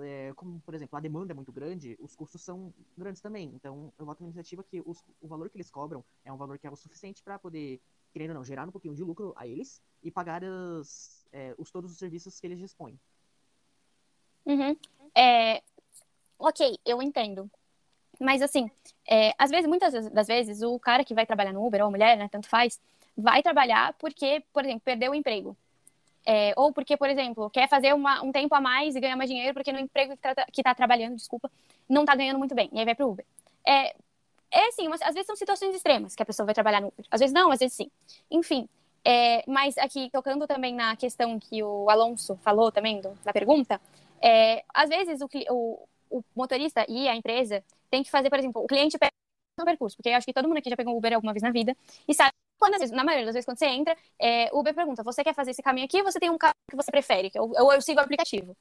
é, 0.00 0.32
como, 0.34 0.60
por 0.60 0.74
exemplo, 0.74 0.96
a 0.96 1.00
demanda 1.00 1.32
é 1.32 1.34
muito 1.34 1.52
grande, 1.52 1.96
os 2.00 2.14
custos 2.14 2.42
são 2.42 2.72
grandes 2.96 3.20
também. 3.20 3.50
Então, 3.54 3.92
eu 3.98 4.06
voto 4.06 4.22
na 4.22 4.28
iniciativa 4.28 4.62
que 4.62 4.82
os, 4.84 5.02
o 5.20 5.28
valor 5.28 5.50
que 5.50 5.56
eles 5.56 5.70
cobram 5.70 6.04
é 6.24 6.32
um 6.32 6.36
valor 6.36 6.58
que 6.58 6.66
é 6.66 6.70
o 6.70 6.76
suficiente 6.76 7.22
para 7.22 7.38
poder, 7.38 7.80
querendo 8.18 8.30
ou 8.30 8.34
não, 8.34 8.44
gerar 8.44 8.66
um 8.66 8.72
pouquinho 8.72 8.96
de 8.96 9.04
lucro 9.04 9.32
a 9.36 9.46
eles 9.46 9.80
e 10.02 10.10
pagar 10.10 10.42
os, 10.42 11.24
é, 11.32 11.54
os 11.56 11.70
todos 11.70 11.92
os 11.92 11.98
serviços 11.98 12.40
que 12.40 12.46
eles 12.48 12.58
dispõem. 12.58 12.98
Uhum. 14.44 14.76
É, 15.14 15.62
ok, 16.36 16.78
eu 16.84 17.00
entendo. 17.00 17.48
Mas 18.18 18.42
assim, 18.42 18.68
é, 19.08 19.32
às 19.38 19.50
vezes, 19.50 19.68
muitas 19.68 20.10
das 20.10 20.26
vezes, 20.26 20.62
o 20.62 20.80
cara 20.80 21.04
que 21.04 21.14
vai 21.14 21.24
trabalhar 21.24 21.52
no 21.52 21.64
Uber, 21.64 21.80
ou 21.82 21.86
a 21.86 21.90
mulher, 21.90 22.16
né, 22.18 22.28
tanto 22.28 22.48
faz, 22.48 22.80
vai 23.16 23.40
trabalhar 23.40 23.94
porque, 23.94 24.42
por 24.52 24.64
exemplo, 24.64 24.80
perdeu 24.84 25.12
o 25.12 25.14
emprego. 25.14 25.56
É, 26.26 26.52
ou 26.56 26.72
porque, 26.72 26.96
por 26.96 27.08
exemplo, 27.08 27.48
quer 27.48 27.68
fazer 27.68 27.94
uma, 27.94 28.20
um 28.22 28.32
tempo 28.32 28.52
a 28.52 28.60
mais 28.60 28.96
e 28.96 29.00
ganhar 29.00 29.16
mais 29.16 29.30
dinheiro 29.30 29.54
porque 29.54 29.72
no 29.72 29.78
emprego 29.78 30.14
que 30.52 30.60
está 30.60 30.74
trabalhando, 30.74 31.14
desculpa, 31.14 31.48
não 31.88 32.02
está 32.02 32.16
ganhando 32.16 32.38
muito 32.38 32.54
bem. 32.54 32.68
E 32.72 32.80
aí 32.80 32.84
vai 32.84 32.96
para 32.96 33.06
o 33.06 33.12
Uber. 33.12 33.24
É, 33.66 33.94
é 34.50 34.68
assim, 34.68 34.88
às 34.88 35.14
vezes 35.14 35.26
são 35.26 35.36
situações 35.36 35.74
extremas 35.74 36.14
que 36.14 36.22
a 36.22 36.26
pessoa 36.26 36.46
vai 36.46 36.54
trabalhar 36.54 36.80
no 36.80 36.88
Uber. 36.88 37.06
Às 37.10 37.20
vezes 37.20 37.34
não, 37.34 37.50
às 37.50 37.58
vezes 37.58 37.76
sim. 37.76 37.90
Enfim, 38.30 38.68
é, 39.04 39.44
mas 39.46 39.76
aqui, 39.78 40.10
tocando 40.10 40.46
também 40.46 40.74
na 40.74 40.96
questão 40.96 41.38
que 41.38 41.62
o 41.62 41.88
Alonso 41.90 42.36
falou 42.38 42.72
também 42.72 43.00
do, 43.00 43.10
da 43.24 43.32
pergunta, 43.32 43.80
é, 44.20 44.64
às 44.74 44.88
vezes 44.88 45.20
o, 45.20 45.28
o, 45.50 45.88
o, 46.10 46.24
motorista 46.34 46.84
e 46.88 47.08
a 47.08 47.14
empresa 47.14 47.62
tem 47.90 48.02
que 48.02 48.10
fazer, 48.10 48.28
por 48.30 48.38
exemplo, 48.38 48.62
o 48.62 48.66
cliente 48.66 48.98
pega 48.98 49.12
um 49.60 49.64
percurso, 49.64 49.96
porque 49.96 50.10
eu 50.10 50.16
acho 50.16 50.26
que 50.26 50.32
todo 50.32 50.48
mundo 50.48 50.58
aqui 50.58 50.70
já 50.70 50.76
pegou 50.76 50.96
Uber 50.96 51.14
alguma 51.14 51.32
vez 51.32 51.42
na 51.42 51.50
vida 51.50 51.76
e 52.06 52.14
sabe 52.14 52.32
quando, 52.58 52.74
às 52.74 52.80
vezes, 52.80 52.94
na 52.94 53.04
maioria 53.04 53.24
das 53.24 53.34
vezes, 53.34 53.46
quando 53.46 53.58
você 53.58 53.66
entra, 53.66 53.96
é, 54.18 54.50
o 54.52 54.60
Uber 54.60 54.74
pergunta: 54.74 55.02
você 55.02 55.22
quer 55.22 55.34
fazer 55.34 55.52
esse 55.52 55.62
caminho 55.62 55.86
aqui 55.86 55.98
ou 55.98 56.04
você 56.04 56.18
tem 56.18 56.28
um 56.30 56.38
carro 56.38 56.54
que 56.68 56.76
você 56.76 56.90
prefere? 56.90 57.30
Ou 57.36 57.54
eu, 57.54 57.72
eu 57.72 57.80
sigo 57.80 58.00
o 58.00 58.02
aplicativo. 58.02 58.56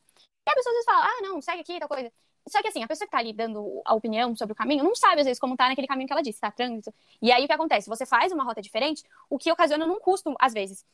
E 0.47 0.51
a 0.51 0.53
pessoa 0.55 0.71
às 0.71 0.75
vezes 0.75 0.85
fala: 0.85 1.05
ah, 1.05 1.21
não, 1.23 1.41
segue 1.41 1.61
aqui, 1.61 1.79
tal 1.79 1.89
coisa. 1.89 2.11
Só 2.47 2.61
que 2.61 2.69
assim, 2.69 2.83
a 2.83 2.87
pessoa 2.87 3.05
que 3.05 3.11
tá 3.11 3.17
ali 3.17 3.33
dando 3.33 3.81
a 3.85 3.93
opinião 3.93 4.35
sobre 4.35 4.53
o 4.53 4.55
caminho 4.55 4.83
não 4.83 4.95
sabe, 4.95 5.21
às 5.21 5.25
vezes, 5.25 5.39
como 5.39 5.55
tá 5.57 5.67
naquele 5.67 5.87
caminho 5.87 6.07
que 6.07 6.13
ela 6.13 6.21
disse, 6.21 6.39
tá 6.39 6.51
trânsito. 6.51 6.93
E 7.21 7.31
aí 7.31 7.43
o 7.43 7.47
que 7.47 7.53
acontece? 7.53 7.89
Você 7.89 8.05
faz 8.05 8.31
uma 8.31 8.43
rota 8.43 8.61
diferente, 8.61 9.03
o 9.29 9.37
que 9.37 9.51
ocasiona 9.51 9.85
num 9.85 9.99
custo, 9.99 10.33
às 10.39 10.53
vezes, 10.53 10.85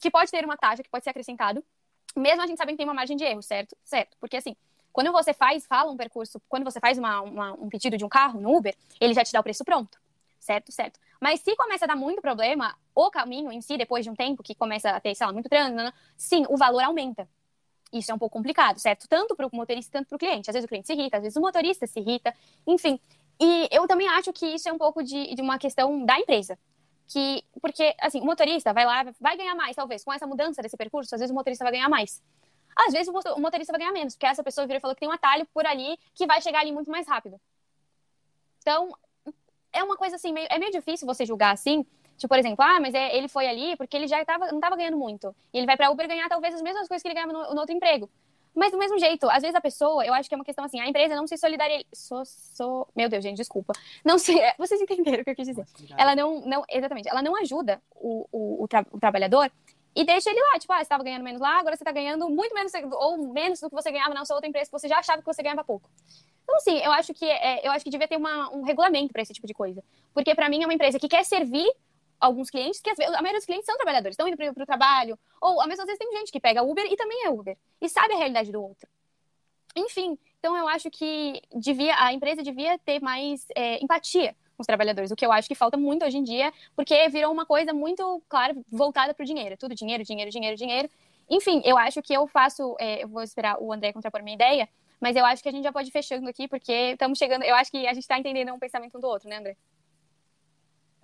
que 0.00 0.10
pode 0.10 0.30
ter 0.30 0.44
uma 0.44 0.56
taxa, 0.56 0.82
que 0.82 0.90
pode 0.90 1.04
ser 1.04 1.10
acrescentado, 1.10 1.62
mesmo 2.16 2.42
a 2.42 2.46
gente 2.46 2.56
sabendo 2.56 2.74
que 2.74 2.78
tem 2.78 2.86
uma 2.86 2.94
margem 2.94 3.16
de 3.16 3.24
erro, 3.24 3.42
certo? 3.42 3.76
Certo. 3.84 4.16
Porque 4.18 4.36
assim, 4.36 4.56
quando 4.92 5.12
você 5.12 5.34
faz, 5.34 5.66
fala 5.66 5.92
um 5.92 5.96
percurso, 5.96 6.40
quando 6.48 6.64
você 6.64 6.80
faz 6.80 6.96
uma, 6.96 7.20
uma, 7.20 7.52
um 7.52 7.68
pedido 7.68 7.98
de 7.98 8.04
um 8.04 8.08
carro 8.08 8.40
no 8.40 8.56
Uber, 8.56 8.74
ele 8.98 9.12
já 9.12 9.22
te 9.22 9.32
dá 9.32 9.40
o 9.40 9.42
preço 9.42 9.64
pronto. 9.64 9.98
Certo, 10.40 10.72
certo. 10.72 10.98
Mas 11.20 11.40
se 11.40 11.54
começa 11.56 11.84
a 11.84 11.88
dar 11.88 11.96
muito 11.96 12.22
problema, 12.22 12.74
o 12.94 13.10
caminho 13.10 13.50
em 13.52 13.60
si, 13.60 13.76
depois 13.76 14.04
de 14.04 14.10
um 14.10 14.14
tempo 14.14 14.42
que 14.42 14.54
começa 14.54 14.90
a 14.90 15.00
ter, 15.00 15.14
sei 15.14 15.26
lá, 15.26 15.32
muito 15.32 15.48
trânsito, 15.48 15.92
sim, 16.16 16.44
o 16.48 16.56
valor 16.56 16.82
aumenta. 16.82 17.28
Isso 17.92 18.10
é 18.10 18.14
um 18.14 18.18
pouco 18.18 18.36
complicado, 18.36 18.78
certo? 18.78 19.08
Tanto 19.08 19.36
para 19.36 19.46
o 19.46 19.50
motorista, 19.52 19.92
tanto 19.92 20.08
para 20.08 20.16
o 20.16 20.18
cliente. 20.18 20.50
Às 20.50 20.54
vezes 20.54 20.64
o 20.64 20.68
cliente 20.68 20.86
se 20.86 20.92
irrita, 20.92 21.16
às 21.16 21.22
vezes 21.22 21.36
o 21.36 21.40
motorista 21.40 21.86
se 21.86 22.00
irrita, 22.00 22.34
enfim. 22.66 23.00
E 23.40 23.68
eu 23.70 23.86
também 23.86 24.08
acho 24.08 24.32
que 24.32 24.46
isso 24.46 24.68
é 24.68 24.72
um 24.72 24.78
pouco 24.78 25.02
de, 25.02 25.34
de 25.34 25.42
uma 25.42 25.58
questão 25.58 26.04
da 26.04 26.18
empresa. 26.18 26.58
Que, 27.08 27.44
porque, 27.60 27.94
assim, 28.00 28.20
o 28.20 28.24
motorista 28.24 28.72
vai 28.72 28.84
lá, 28.84 29.04
vai 29.20 29.36
ganhar 29.36 29.54
mais, 29.54 29.76
talvez. 29.76 30.02
Com 30.02 30.12
essa 30.12 30.26
mudança 30.26 30.60
desse 30.60 30.76
percurso, 30.76 31.14
às 31.14 31.20
vezes 31.20 31.30
o 31.30 31.34
motorista 31.34 31.64
vai 31.64 31.72
ganhar 31.72 31.88
mais. 31.88 32.20
Às 32.76 32.92
vezes 32.92 33.08
o 33.08 33.40
motorista 33.40 33.72
vai 33.72 33.80
ganhar 33.80 33.92
menos, 33.92 34.14
porque 34.14 34.26
essa 34.26 34.42
pessoa 34.42 34.66
virou 34.66 34.78
e 34.78 34.80
falou 34.80 34.94
que 34.94 35.00
tem 35.00 35.08
um 35.08 35.12
atalho 35.12 35.46
por 35.46 35.64
ali 35.64 35.98
que 36.14 36.26
vai 36.26 36.42
chegar 36.42 36.60
ali 36.60 36.72
muito 36.72 36.90
mais 36.90 37.06
rápido. 37.06 37.40
Então, 38.60 38.92
é 39.72 39.82
uma 39.82 39.96
coisa 39.96 40.16
assim, 40.16 40.32
meio, 40.32 40.46
é 40.50 40.58
meio 40.58 40.72
difícil 40.72 41.06
você 41.06 41.24
julgar 41.24 41.52
assim. 41.52 41.86
Tipo, 42.16 42.28
por 42.28 42.38
exemplo, 42.38 42.64
ah, 42.64 42.80
mas 42.80 42.94
é, 42.94 43.16
ele 43.16 43.28
foi 43.28 43.46
ali 43.46 43.76
porque 43.76 43.96
ele 43.96 44.06
já 44.06 44.24
tava, 44.24 44.46
não 44.48 44.56
estava 44.56 44.76
ganhando 44.76 44.96
muito. 44.96 45.34
E 45.52 45.58
ele 45.58 45.66
vai 45.66 45.76
para 45.76 45.90
Uber 45.90 46.08
ganhar 46.08 46.28
talvez 46.28 46.54
as 46.54 46.62
mesmas 46.62 46.88
coisas 46.88 47.02
que 47.02 47.08
ele 47.08 47.14
ganhava 47.14 47.32
no, 47.32 47.54
no, 47.54 47.60
outro 47.60 47.74
emprego. 47.74 48.08
Mas 48.54 48.72
do 48.72 48.78
mesmo 48.78 48.98
jeito, 48.98 49.28
às 49.28 49.42
vezes 49.42 49.54
a 49.54 49.60
pessoa, 49.60 50.04
eu 50.06 50.14
acho 50.14 50.28
que 50.28 50.34
é 50.34 50.38
uma 50.38 50.44
questão 50.44 50.64
assim, 50.64 50.80
a 50.80 50.88
empresa 50.88 51.14
não 51.14 51.26
se 51.26 51.36
solidariza. 51.36 51.84
So, 51.92 52.22
so... 52.24 52.88
Meu 52.96 53.08
Deus, 53.08 53.22
gente, 53.22 53.36
desculpa. 53.36 53.74
Não 54.02 54.18
se. 54.18 54.34
Vocês 54.56 54.80
entenderam 54.80 55.20
o 55.20 55.24
que 55.24 55.30
eu 55.30 55.36
quis 55.36 55.46
dizer. 55.46 55.66
Ela 55.96 56.16
não, 56.16 56.40
não. 56.40 56.64
Exatamente, 56.70 57.08
ela 57.08 57.22
não 57.22 57.36
ajuda 57.36 57.82
o, 57.94 58.26
o, 58.32 58.64
o, 58.64 58.68
tra, 58.68 58.86
o 58.90 58.98
trabalhador 58.98 59.50
e 59.96 60.04
deixa 60.04 60.30
ele 60.30 60.40
lá, 60.40 60.58
tipo, 60.58 60.70
ah, 60.74 60.76
você 60.76 60.82
estava 60.82 61.02
ganhando 61.02 61.22
menos 61.22 61.40
lá, 61.40 61.58
agora 61.58 61.74
você 61.74 61.82
está 61.82 61.90
ganhando 61.90 62.28
muito 62.28 62.54
menos 62.54 62.70
ou 62.92 63.32
menos 63.32 63.60
do 63.60 63.70
que 63.70 63.74
você 63.74 63.90
ganhava 63.90 64.12
na 64.12 64.26
sua 64.26 64.36
outra 64.36 64.46
empresa, 64.46 64.66
que 64.66 64.78
você 64.78 64.88
já 64.88 64.98
achava 64.98 65.22
que 65.22 65.26
você 65.26 65.42
ganhava 65.42 65.64
pouco. 65.64 65.88
Então, 66.44 66.56
assim, 66.56 66.78
eu 66.78 66.92
acho 66.92 67.14
que, 67.14 67.24
é, 67.24 67.66
eu 67.66 67.72
acho 67.72 67.82
que 67.82 67.90
devia 67.90 68.06
ter 68.06 68.18
uma, 68.18 68.54
um 68.54 68.62
regulamento 68.62 69.10
para 69.10 69.22
esse 69.22 69.32
tipo 69.32 69.46
de 69.46 69.54
coisa. 69.54 69.82
Porque, 70.12 70.34
para 70.34 70.50
mim, 70.50 70.62
é 70.62 70.66
uma 70.66 70.74
empresa 70.74 70.98
que 70.98 71.08
quer 71.08 71.24
servir 71.24 71.66
alguns 72.20 72.50
clientes, 72.50 72.80
que 72.80 72.90
a 72.90 72.94
maioria 73.22 73.34
dos 73.34 73.44
clientes 73.44 73.66
são 73.66 73.76
trabalhadores, 73.76 74.14
estão 74.14 74.26
indo 74.28 74.36
para 74.36 74.62
o 74.62 74.66
trabalho, 74.66 75.18
ou, 75.40 75.60
ao 75.60 75.68
mesmo 75.68 75.84
vezes, 75.84 75.98
tem 75.98 76.10
gente 76.18 76.32
que 76.32 76.40
pega 76.40 76.62
Uber 76.62 76.84
e 76.90 76.96
também 76.96 77.24
é 77.24 77.30
Uber, 77.30 77.56
e 77.80 77.88
sabe 77.88 78.14
a 78.14 78.16
realidade 78.16 78.50
do 78.50 78.62
outro. 78.62 78.88
Enfim, 79.74 80.18
então 80.38 80.56
eu 80.56 80.66
acho 80.68 80.90
que 80.90 81.42
devia, 81.54 81.94
a 81.98 82.12
empresa 82.12 82.42
devia 82.42 82.78
ter 82.78 83.00
mais 83.00 83.46
é, 83.54 83.82
empatia 83.82 84.34
com 84.56 84.62
os 84.62 84.66
trabalhadores, 84.66 85.10
o 85.10 85.16
que 85.16 85.26
eu 85.26 85.30
acho 85.30 85.46
que 85.46 85.54
falta 85.54 85.76
muito 85.76 86.04
hoje 86.04 86.16
em 86.16 86.22
dia, 86.22 86.52
porque 86.74 87.08
virou 87.10 87.30
uma 87.30 87.44
coisa 87.44 87.74
muito, 87.74 88.22
claro, 88.28 88.64
voltada 88.70 89.12
para 89.12 89.22
o 89.22 89.26
dinheiro. 89.26 89.56
Tudo 89.58 89.74
dinheiro, 89.74 90.02
dinheiro, 90.02 90.30
dinheiro, 90.30 90.56
dinheiro. 90.56 90.90
Enfim, 91.28 91.60
eu 91.64 91.76
acho 91.76 92.00
que 92.00 92.14
eu 92.14 92.26
faço, 92.26 92.74
é, 92.78 93.02
eu 93.02 93.08
vou 93.08 93.22
esperar 93.22 93.60
o 93.60 93.70
André 93.72 93.92
contrapor 93.92 94.22
minha 94.22 94.34
ideia, 94.34 94.68
mas 94.98 95.14
eu 95.14 95.26
acho 95.26 95.42
que 95.42 95.48
a 95.48 95.52
gente 95.52 95.64
já 95.64 95.72
pode 95.72 95.88
ir 95.88 95.92
fechando 95.92 96.26
aqui, 96.28 96.48
porque 96.48 96.72
estamos 96.92 97.18
chegando, 97.18 97.42
eu 97.42 97.54
acho 97.54 97.70
que 97.70 97.86
a 97.86 97.92
gente 97.92 98.04
está 98.04 98.18
entendendo 98.18 98.52
um 98.54 98.58
pensamento 98.58 98.96
um 98.96 99.00
do 99.00 99.06
outro, 99.06 99.28
né, 99.28 99.36
André? 99.36 99.56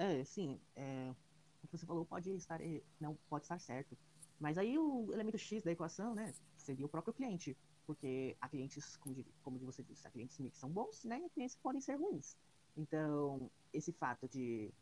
É, 0.02 0.24
sim. 0.24 0.60
É, 0.74 1.14
o 1.62 1.68
que 1.68 1.78
você 1.78 1.86
falou 1.86 2.04
pode 2.04 2.30
estar, 2.30 2.58
não 3.00 3.16
pode 3.28 3.44
estar 3.44 3.58
certo. 3.60 3.96
Mas 4.40 4.58
aí 4.58 4.76
o 4.76 5.12
elemento 5.12 5.38
X 5.38 5.62
da 5.62 5.70
equação, 5.70 6.12
né, 6.12 6.34
seria 6.56 6.84
o 6.84 6.88
próprio 6.88 7.14
cliente. 7.14 7.56
Porque 7.86 8.36
há 8.40 8.48
clientes, 8.48 8.96
como, 8.96 9.24
como 9.42 9.58
você 9.60 9.82
disse, 9.82 10.06
há 10.06 10.10
clientes 10.10 10.36
que 10.36 10.50
são 10.58 10.68
bons, 10.70 11.04
né, 11.04 11.20
e 11.24 11.30
clientes 11.30 11.54
que 11.54 11.62
podem 11.62 11.80
ser 11.80 11.94
ruins. 11.94 12.36
Então, 12.76 13.48
esse 13.72 13.92
fato 13.92 14.28
de, 14.28 14.72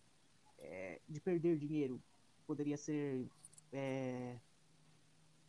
é, 0.59 1.01
de 1.07 1.21
perder 1.21 1.59
dinheiro 1.59 2.03
poderia 2.47 2.79
ser 2.79 3.29
é, 3.73 4.39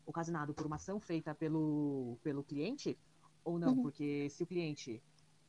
ocasionado 0.05 0.53
por 0.53 0.65
uma 0.65 0.75
ação 0.75 0.99
feita 0.99 1.33
pelo, 1.33 2.17
pelo 2.21 2.43
cliente 2.43 2.97
ou 3.43 3.57
não, 3.57 3.75
uhum. 3.75 3.83
porque 3.83 4.29
se 4.29 4.43
o 4.43 4.47
cliente 4.47 5.01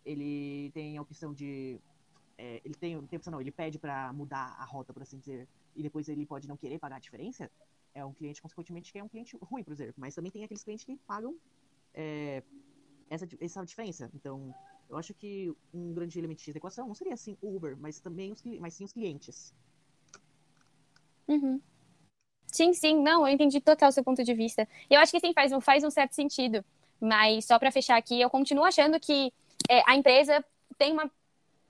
ele 0.05 0.71
tem 0.73 0.97
a 0.97 1.03
opção 1.03 1.33
de 1.33 1.81
é, 2.43 2.61
ele 2.65 2.75
tem, 2.75 3.01
tem 3.07 3.17
opção 3.17 3.31
não, 3.31 3.41
ele 3.41 3.53
pede 3.53 3.79
para 3.79 4.13
mudar 4.13 4.57
a 4.59 4.65
rota, 4.65 4.93
por 4.93 5.01
assim 5.01 5.17
dizer, 5.17 5.49
e 5.77 5.83
depois 5.83 6.09
ele 6.09 6.27
pode 6.27 6.49
não 6.49 6.57
querer 6.57 6.77
pagar 6.81 6.97
a 6.97 6.99
diferença, 6.99 7.49
é 7.95 8.05
um 8.05 8.13
cliente 8.13 8.43
consequentemente 8.43 8.91
que 8.91 8.99
é 8.99 9.05
um 9.05 9.09
cliente 9.09 9.37
ruim, 9.41 9.63
por 9.63 9.73
exemplo, 9.73 9.95
mas 9.97 10.13
também 10.13 10.33
tem 10.33 10.43
aqueles 10.43 10.65
clientes 10.65 10.85
que 10.85 10.97
pagam 11.07 11.37
é, 11.95 12.43
essa, 13.09 13.29
essa 13.41 13.65
diferença. 13.65 14.11
Então, 14.13 14.53
eu 14.91 14.97
acho 14.97 15.15
que 15.15 15.55
um 15.73 15.95
grande 15.95 16.19
elemento 16.19 16.45
da 16.45 16.57
equação 16.57 16.89
não 16.89 16.97
seria 16.97 17.15
assim 17.15 17.39
o 17.41 17.55
Uber, 17.55 17.77
mas 17.79 18.01
também 18.01 18.33
os, 18.33 18.43
mas 18.59 18.75
sim 18.75 18.85
os 18.85 18.93
clientes. 18.93 19.55
Uhum. 21.29 21.61
Sim, 22.49 22.73
sim, 22.73 23.01
não, 23.01 23.25
eu 23.27 23.33
entendi 23.33 23.61
total 23.61 23.91
o 23.91 23.93
seu 23.93 24.03
ponto 24.03 24.25
de 24.25 24.35
vista. 24.35 24.69
Eu 24.91 24.99
acho 24.99 25.13
que 25.13 25.21
sim, 25.21 25.33
faz, 25.33 25.53
faz 25.63 25.85
um 25.85 25.91
certo 25.91 26.13
sentido. 26.13 26.65
Mas 27.01 27.45
só 27.45 27.57
para 27.57 27.71
fechar 27.71 27.97
aqui, 27.97 28.21
eu 28.21 28.29
continuo 28.29 28.65
achando 28.65 28.99
que 28.99 29.33
é, 29.69 29.83
a 29.89 29.95
empresa 29.95 30.45
tem 30.77 30.93
uma 30.93 31.11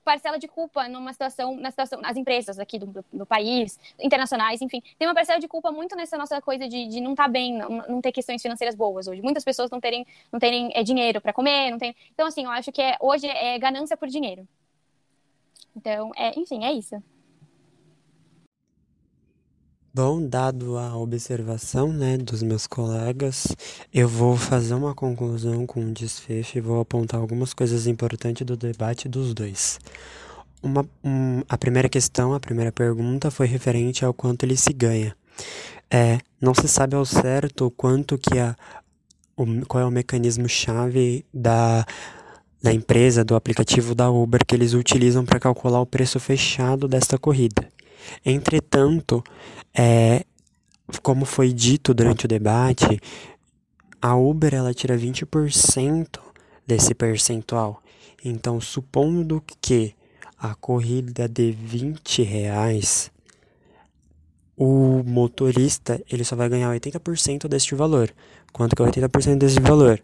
parcela 0.03 0.37
de 0.37 0.47
culpa 0.47 0.87
numa 0.87 1.11
situação, 1.11 1.55
na 1.55 1.71
situação, 1.71 1.99
as 2.03 2.17
empresas 2.17 2.59
aqui 2.59 2.77
do, 2.77 2.85
do, 2.87 3.05
do, 3.11 3.25
país, 3.25 3.79
internacionais, 3.99 4.61
enfim, 4.61 4.81
tem 4.97 5.07
uma 5.07 5.13
parcela 5.13 5.39
de 5.39 5.47
culpa 5.47 5.71
muito 5.71 5.95
nessa 5.95 6.17
nossa 6.17 6.41
coisa 6.41 6.67
de, 6.67 6.87
de 6.87 7.01
não 7.01 7.11
estar 7.11 7.23
tá 7.23 7.29
bem, 7.29 7.57
não, 7.57 7.69
não, 7.69 8.01
ter 8.01 8.11
questões 8.11 8.41
financeiras 8.41 8.75
boas 8.75 9.07
hoje. 9.07 9.21
Muitas 9.21 9.43
pessoas 9.43 9.69
não 9.71 9.79
terem, 9.79 10.05
não 10.31 10.39
terem 10.39 10.71
é, 10.73 10.83
dinheiro 10.83 11.21
para 11.21 11.33
comer, 11.33 11.71
não 11.71 11.77
tem. 11.77 11.95
Então, 12.11 12.27
assim, 12.27 12.43
eu 12.43 12.51
acho 12.51 12.71
que 12.71 12.81
é, 12.81 12.97
hoje 12.99 13.27
é 13.27 13.57
ganância 13.57 13.95
por 13.95 14.07
dinheiro. 14.07 14.47
Então, 15.75 16.11
é, 16.15 16.37
enfim, 16.39 16.63
é 16.65 16.71
isso. 16.71 17.01
Bom, 19.95 20.27
dado 20.27 20.75
a 20.75 20.97
observação 20.97 21.93
né, 21.93 22.17
dos 22.17 22.41
meus 22.41 22.65
colegas, 22.65 23.45
eu 23.93 24.07
vou 24.07 24.35
fazer 24.35 24.73
uma 24.73 24.95
conclusão 24.95 25.67
com 25.67 25.81
um 25.81 25.93
desfecho 25.93 26.57
e 26.57 26.61
vou 26.61 26.81
apontar 26.81 27.19
algumas 27.19 27.53
coisas 27.53 27.85
importantes 27.85 28.43
do 28.43 28.57
debate 28.57 29.07
dos 29.07 29.35
dois. 29.35 29.79
Uma, 30.63 30.83
um, 31.03 31.43
a 31.47 31.55
primeira 31.59 31.87
questão, 31.87 32.33
a 32.33 32.39
primeira 32.39 32.71
pergunta 32.71 33.29
foi 33.29 33.45
referente 33.45 34.03
ao 34.03 34.15
quanto 34.15 34.41
ele 34.41 34.57
se 34.57 34.73
ganha. 34.73 35.15
É, 35.91 36.17
não 36.41 36.55
se 36.55 36.67
sabe 36.67 36.95
ao 36.95 37.05
certo 37.05 37.69
quanto 37.69 38.17
que 38.17 38.39
a, 38.39 38.55
o, 39.37 39.45
qual 39.67 39.83
é 39.83 39.85
o 39.85 39.91
mecanismo 39.91 40.49
chave 40.49 41.23
da, 41.31 41.85
da 42.63 42.73
empresa, 42.73 43.23
do 43.23 43.35
aplicativo 43.35 43.93
da 43.93 44.09
Uber 44.09 44.43
que 44.43 44.55
eles 44.55 44.73
utilizam 44.73 45.23
para 45.23 45.39
calcular 45.39 45.81
o 45.81 45.85
preço 45.85 46.19
fechado 46.19 46.87
desta 46.87 47.15
corrida. 47.15 47.72
Entretanto, 48.25 49.23
é, 49.73 50.25
como 51.01 51.25
foi 51.25 51.53
dito 51.53 51.93
durante 51.93 52.25
o 52.25 52.27
debate, 52.27 52.99
a 54.01 54.15
Uber 54.15 54.53
ela 54.53 54.73
tira 54.73 54.97
20% 54.97 56.19
desse 56.65 56.93
percentual. 56.93 57.81
Então, 58.23 58.59
supondo 58.59 59.43
que 59.61 59.95
a 60.37 60.53
corrida 60.55 61.27
de 61.27 61.51
20 61.51 62.21
reais, 62.23 63.11
o 64.57 65.01
motorista 65.05 66.01
ele 66.09 66.23
só 66.23 66.35
vai 66.35 66.49
ganhar 66.49 66.69
80% 66.73 67.47
deste 67.47 67.75
valor. 67.75 68.13
Quanto 68.51 68.75
que 68.75 68.81
é 68.81 68.85
80% 68.85 69.37
desse 69.37 69.59
valor? 69.59 70.01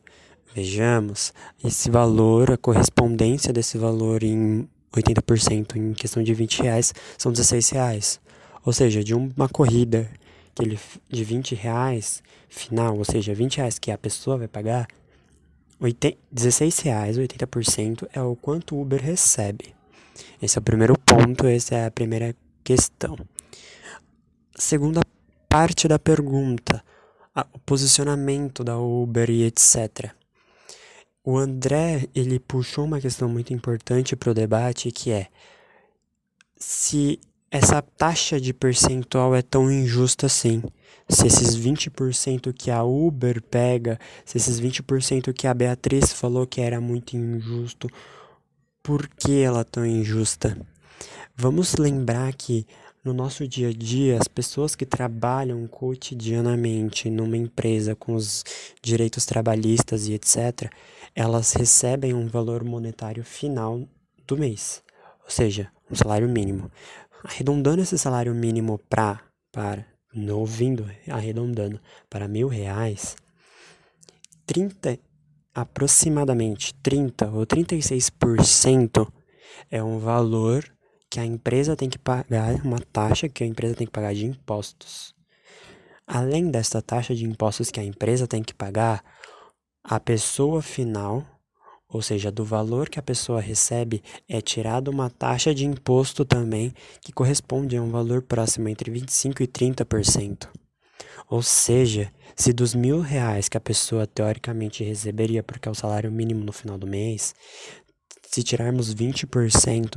Vejamos, 0.55 1.33
esse 1.63 1.91
valor, 1.91 2.51
a 2.51 2.57
correspondência 2.57 3.53
desse 3.53 3.77
valor 3.77 4.23
em 4.23 4.67
80% 4.93 5.75
em 5.75 5.93
questão 5.93 6.21
de 6.23 6.33
20 6.33 6.63
reais 6.63 6.93
são 7.17 7.31
16 7.31 7.69
reais. 7.69 8.19
Ou 8.65 8.73
seja, 8.73 9.03
de 9.03 9.13
uma 9.13 9.47
corrida 9.47 10.09
que 10.53 10.63
ele, 10.63 10.79
de 11.09 11.23
20 11.23 11.55
reais 11.55 12.21
final, 12.47 12.97
ou 12.97 13.05
seja, 13.05 13.33
20 13.33 13.57
reais 13.57 13.79
que 13.79 13.91
a 13.91 13.97
pessoa 13.97 14.37
vai 14.37 14.47
pagar, 14.47 14.87
80, 15.79 16.17
16 16.31 16.79
reais, 16.79 17.17
80% 17.17 18.07
é 18.13 18.21
o 18.21 18.35
quanto 18.35 18.75
o 18.75 18.81
Uber 18.81 19.01
recebe. 19.01 19.73
Esse 20.41 20.57
é 20.57 20.59
o 20.59 20.63
primeiro 20.63 20.97
ponto, 20.97 21.47
essa 21.47 21.75
é 21.75 21.85
a 21.85 21.91
primeira 21.91 22.35
questão. 22.63 23.17
Segunda 24.55 25.01
parte 25.47 25.87
da 25.87 25.97
pergunta, 25.97 26.83
o 27.53 27.59
posicionamento 27.59 28.63
da 28.63 28.77
Uber 28.77 29.29
e 29.29 29.43
etc. 29.43 30.13
O 31.31 31.37
André, 31.37 32.07
ele 32.15 32.39
puxou 32.39 32.85
uma 32.85 32.99
questão 32.99 33.29
muito 33.29 33.53
importante 33.53 34.15
para 34.15 34.31
o 34.31 34.33
debate, 34.33 34.91
que 34.91 35.11
é 35.11 35.27
se 36.57 37.19
essa 37.51 37.83
taxa 37.83 38.41
de 38.41 38.51
percentual 38.51 39.35
é 39.35 39.43
tão 39.43 39.71
injusta 39.71 40.25
assim. 40.25 40.63
Se 41.07 41.27
esses 41.27 41.55
20% 41.55 42.51
que 42.51 42.71
a 42.71 42.81
Uber 42.81 43.43
pega, 43.43 43.99
se 44.25 44.37
esses 44.37 44.59
20% 44.59 45.31
que 45.31 45.45
a 45.45 45.53
Beatriz 45.53 46.11
falou 46.11 46.47
que 46.47 46.61
era 46.61 46.81
muito 46.81 47.15
injusto, 47.15 47.87
por 48.81 49.07
que 49.07 49.39
ela 49.39 49.59
é 49.59 49.65
tão 49.65 49.85
injusta? 49.85 50.57
Vamos 51.35 51.75
lembrar 51.75 52.33
que 52.33 52.65
no 53.03 53.13
nosso 53.13 53.47
dia 53.47 53.69
a 53.69 53.73
dia, 53.73 54.17
as 54.19 54.27
pessoas 54.27 54.75
que 54.75 54.85
trabalham 54.85 55.65
cotidianamente 55.67 57.09
numa 57.09 57.37
empresa 57.37 57.95
com 57.95 58.13
os 58.13 58.43
direitos 58.81 59.25
trabalhistas 59.25 60.07
e 60.07 60.13
etc., 60.13 60.69
elas 61.15 61.53
recebem 61.53 62.13
um 62.13 62.27
valor 62.27 62.63
monetário 62.63 63.23
final 63.23 63.87
do 64.27 64.37
mês, 64.37 64.83
ou 65.23 65.29
seja, 65.29 65.71
um 65.89 65.95
salário 65.95 66.27
mínimo. 66.27 66.71
Arredondando 67.23 67.81
esse 67.81 67.97
salário 67.97 68.33
mínimo 68.33 68.79
pra, 68.89 69.21
para, 69.51 69.85
não 70.13 70.39
ouvindo, 70.39 70.89
arredondando 71.07 71.79
para 72.09 72.27
mil 72.27 72.47
reais, 72.47 73.15
30, 74.45 74.97
aproximadamente 75.53 76.73
30 76.75 77.29
ou 77.29 77.45
36% 77.45 79.07
é 79.69 79.83
um 79.83 79.99
valor 79.99 80.63
que 81.09 81.19
a 81.19 81.25
empresa 81.25 81.75
tem 81.75 81.89
que 81.89 81.97
pagar, 81.97 82.55
uma 82.63 82.79
taxa 82.79 83.27
que 83.27 83.43
a 83.43 83.47
empresa 83.47 83.75
tem 83.75 83.87
que 83.87 83.93
pagar 83.93 84.13
de 84.13 84.25
impostos. 84.25 85.13
Além 86.05 86.49
desta 86.49 86.81
taxa 86.81 87.13
de 87.15 87.25
impostos 87.25 87.69
que 87.69 87.79
a 87.79 87.83
empresa 87.83 88.27
tem 88.27 88.43
que 88.43 88.53
pagar, 88.53 89.03
a 89.83 89.99
pessoa 89.99 90.61
final, 90.61 91.25
ou 91.87 92.01
seja, 92.01 92.31
do 92.31 92.45
valor 92.45 92.89
que 92.89 92.99
a 92.99 93.03
pessoa 93.03 93.41
recebe, 93.41 94.03
é 94.27 94.41
tirada 94.41 94.91
uma 94.91 95.09
taxa 95.09 95.53
de 95.53 95.65
imposto 95.65 96.23
também 96.23 96.73
que 97.01 97.11
corresponde 97.11 97.77
a 97.77 97.81
um 97.81 97.89
valor 97.89 98.21
próximo 98.21 98.69
entre 98.69 98.91
25% 98.91 99.41
e 99.41 99.47
30%. 99.47 100.47
Ou 101.29 101.41
seja, 101.41 102.11
se 102.35 102.51
dos 102.51 102.73
mil 102.73 103.01
reais 103.01 103.47
que 103.47 103.57
a 103.57 103.61
pessoa 103.61 104.07
teoricamente 104.07 104.83
receberia, 104.83 105.43
porque 105.43 105.67
é 105.67 105.71
o 105.71 105.75
salário 105.75 106.11
mínimo 106.11 106.43
no 106.43 106.51
final 106.51 106.77
do 106.77 106.87
mês, 106.87 107.35
se 108.23 108.43
tirarmos 108.43 108.93
20%, 108.93 109.25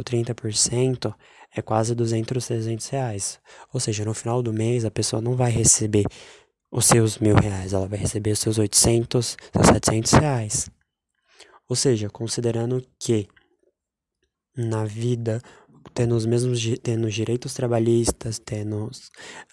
30%, 0.02 1.14
é 1.54 1.60
quase 1.60 1.94
200, 1.94 2.46
300 2.46 2.88
reais. 2.88 3.40
Ou 3.72 3.78
seja, 3.78 4.04
no 4.04 4.14
final 4.14 4.42
do 4.42 4.52
mês 4.52 4.84
a 4.84 4.90
pessoa 4.90 5.20
não 5.20 5.36
vai 5.36 5.50
receber 5.50 6.04
os 6.72 6.86
seus 6.86 7.18
mil 7.18 7.36
reais, 7.36 7.74
ela 7.74 7.86
vai 7.86 7.98
receber 7.98 8.30
os 8.30 8.38
seus 8.38 8.56
800, 8.56 9.36
seus 9.52 9.66
700 9.66 10.12
reais. 10.12 10.70
Ou 11.68 11.76
seja, 11.76 12.08
considerando 12.08 12.82
que 12.98 13.28
na 14.56 14.84
vida, 14.84 15.42
tendo 15.92 16.16
os 16.16 16.24
mesmos 16.24 16.60
tendo 16.82 17.10
direitos 17.10 17.52
trabalhistas, 17.52 18.38
tendo 18.38 18.90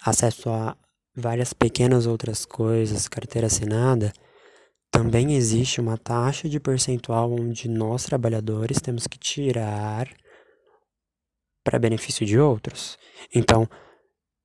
acesso 0.02 0.48
a 0.48 0.74
várias 1.14 1.52
pequenas 1.52 2.06
outras 2.06 2.46
coisas, 2.46 3.06
carteira 3.06 3.48
assinada, 3.48 4.12
também 4.90 5.34
existe 5.34 5.80
uma 5.80 5.98
taxa 5.98 6.48
de 6.48 6.58
percentual 6.58 7.32
onde 7.32 7.68
nós 7.68 8.04
trabalhadores 8.04 8.80
temos 8.80 9.06
que 9.06 9.18
tirar 9.18 10.08
para 11.62 11.78
benefício 11.78 12.24
de 12.24 12.38
outros. 12.38 12.98
Então, 13.34 13.68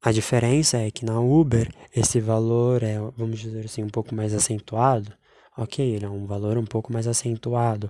a 0.06 0.12
diferença 0.12 0.78
é 0.78 0.92
que 0.92 1.04
na 1.04 1.20
Uber 1.20 1.68
esse 1.92 2.22
valor 2.22 2.84
é, 2.84 3.00
vamos 3.18 3.40
dizer 3.40 3.66
assim, 3.66 3.82
um 3.82 3.90
pouco 3.90 4.14
mais 4.14 4.36
acentuado. 4.36 5.12
Ok, 5.58 5.84
ele 5.84 6.06
é 6.06 6.10
um 6.10 6.28
valor 6.28 6.60
um 6.60 6.64
pouco 6.64 6.94
mais 6.94 7.08
acentuado, 7.08 7.90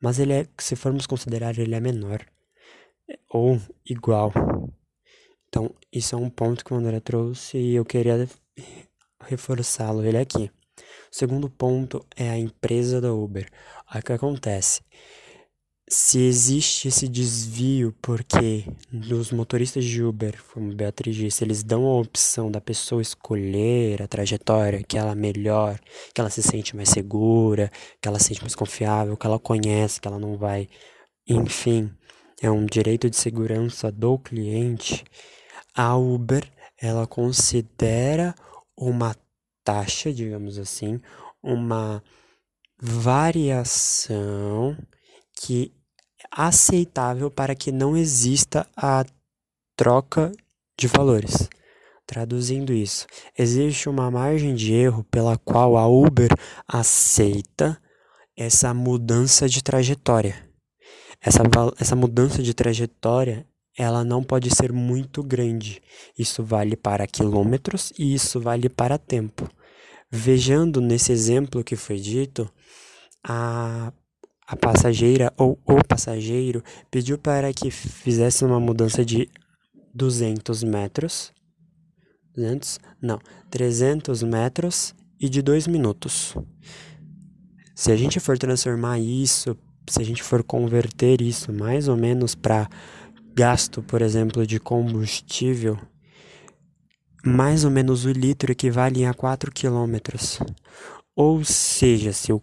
mas 0.00 0.18
ele 0.18 0.32
é, 0.32 0.46
se 0.58 0.74
formos 0.74 1.06
considerar, 1.06 1.56
ele 1.56 1.76
é 1.76 1.78
menor 1.78 2.26
ou 3.28 3.60
igual. 3.88 4.32
Então, 5.48 5.72
isso 5.92 6.16
é 6.16 6.18
um 6.18 6.28
ponto 6.28 6.64
que 6.64 6.74
o 6.74 6.76
André 6.76 6.98
trouxe 6.98 7.58
e 7.58 7.76
eu 7.76 7.84
queria 7.84 8.28
reforçá-lo 9.20 10.04
ele 10.04 10.18
aqui. 10.18 10.50
O 11.12 11.14
segundo 11.14 11.48
ponto 11.48 12.04
é 12.16 12.28
a 12.28 12.36
empresa 12.36 13.00
da 13.00 13.12
Uber. 13.12 13.48
O 13.94 14.02
que 14.02 14.12
acontece? 14.12 14.80
Se 15.94 16.20
existe 16.20 16.88
esse 16.88 17.06
desvio 17.06 17.94
porque 18.00 18.64
nos 18.90 19.30
motoristas 19.30 19.84
de 19.84 20.02
Uber, 20.02 20.42
como 20.50 20.74
Beatriz 20.74 21.14
disse, 21.14 21.44
eles 21.44 21.62
dão 21.62 21.84
a 21.84 22.00
opção 22.00 22.50
da 22.50 22.62
pessoa 22.62 23.02
escolher 23.02 24.00
a 24.00 24.08
trajetória 24.08 24.82
que 24.82 24.96
ela 24.96 25.14
melhor, 25.14 25.78
que 26.14 26.18
ela 26.18 26.30
se 26.30 26.42
sente 26.42 26.74
mais 26.74 26.88
segura, 26.88 27.70
que 28.00 28.08
ela 28.08 28.18
se 28.18 28.28
sente 28.28 28.40
mais 28.40 28.54
confiável, 28.54 29.18
que 29.18 29.26
ela 29.26 29.38
conhece, 29.38 30.00
que 30.00 30.08
ela 30.08 30.18
não 30.18 30.38
vai, 30.38 30.66
enfim, 31.28 31.92
é 32.40 32.50
um 32.50 32.64
direito 32.64 33.10
de 33.10 33.16
segurança 33.16 33.92
do 33.92 34.18
cliente. 34.18 35.04
A 35.74 35.94
Uber, 35.94 36.50
ela 36.80 37.06
considera 37.06 38.34
uma 38.74 39.14
taxa, 39.62 40.10
digamos 40.10 40.58
assim, 40.58 40.98
uma 41.42 42.02
variação 42.80 44.74
que 45.38 45.70
é 45.76 45.81
aceitável 46.30 47.30
para 47.30 47.54
que 47.54 47.72
não 47.72 47.96
exista 47.96 48.66
a 48.76 49.04
troca 49.76 50.32
de 50.78 50.86
valores. 50.86 51.48
Traduzindo 52.06 52.72
isso, 52.72 53.06
existe 53.38 53.88
uma 53.88 54.10
margem 54.10 54.54
de 54.54 54.72
erro 54.72 55.04
pela 55.04 55.38
qual 55.38 55.76
a 55.76 55.86
Uber 55.86 56.30
aceita 56.66 57.80
essa 58.36 58.74
mudança 58.74 59.48
de 59.48 59.62
trajetória. 59.62 60.36
Essa, 61.20 61.42
essa 61.78 61.94
mudança 61.94 62.42
de 62.42 62.52
trajetória 62.52 63.46
ela 63.76 64.04
não 64.04 64.22
pode 64.22 64.54
ser 64.54 64.72
muito 64.72 65.22
grande. 65.22 65.80
Isso 66.18 66.44
vale 66.44 66.76
para 66.76 67.06
quilômetros 67.06 67.92
e 67.98 68.14
isso 68.14 68.40
vale 68.40 68.68
para 68.68 68.98
tempo. 68.98 69.48
Vejando 70.10 70.80
nesse 70.80 71.10
exemplo 71.10 71.64
que 71.64 71.74
foi 71.74 71.96
dito, 71.96 72.50
a, 73.24 73.92
a 74.52 74.56
passageira 74.56 75.32
ou 75.38 75.58
o 75.64 75.82
passageiro 75.82 76.62
pediu 76.90 77.16
para 77.16 77.50
que 77.54 77.70
fizesse 77.70 78.44
uma 78.44 78.60
mudança 78.60 79.02
de 79.02 79.30
200 79.94 80.62
metros. 80.62 81.32
200? 82.34 82.78
Não, 83.00 83.18
300 83.50 84.22
metros 84.22 84.94
e 85.18 85.26
de 85.26 85.40
2 85.40 85.66
minutos. 85.68 86.36
Se 87.74 87.90
a 87.90 87.96
gente 87.96 88.20
for 88.20 88.36
transformar 88.36 88.98
isso, 88.98 89.56
se 89.88 90.02
a 90.02 90.04
gente 90.04 90.22
for 90.22 90.44
converter 90.44 91.22
isso 91.22 91.50
mais 91.50 91.88
ou 91.88 91.96
menos 91.96 92.34
para 92.34 92.68
gasto, 93.34 93.82
por 93.82 94.02
exemplo, 94.02 94.46
de 94.46 94.60
combustível, 94.60 95.78
mais 97.24 97.64
ou 97.64 97.70
menos 97.70 98.04
o 98.04 98.12
litro 98.12 98.52
equivale 98.52 99.06
a 99.06 99.14
4 99.14 99.50
quilômetros. 99.50 100.40
Ou 101.16 101.42
seja, 101.42 102.12
se, 102.12 102.34
o, 102.34 102.42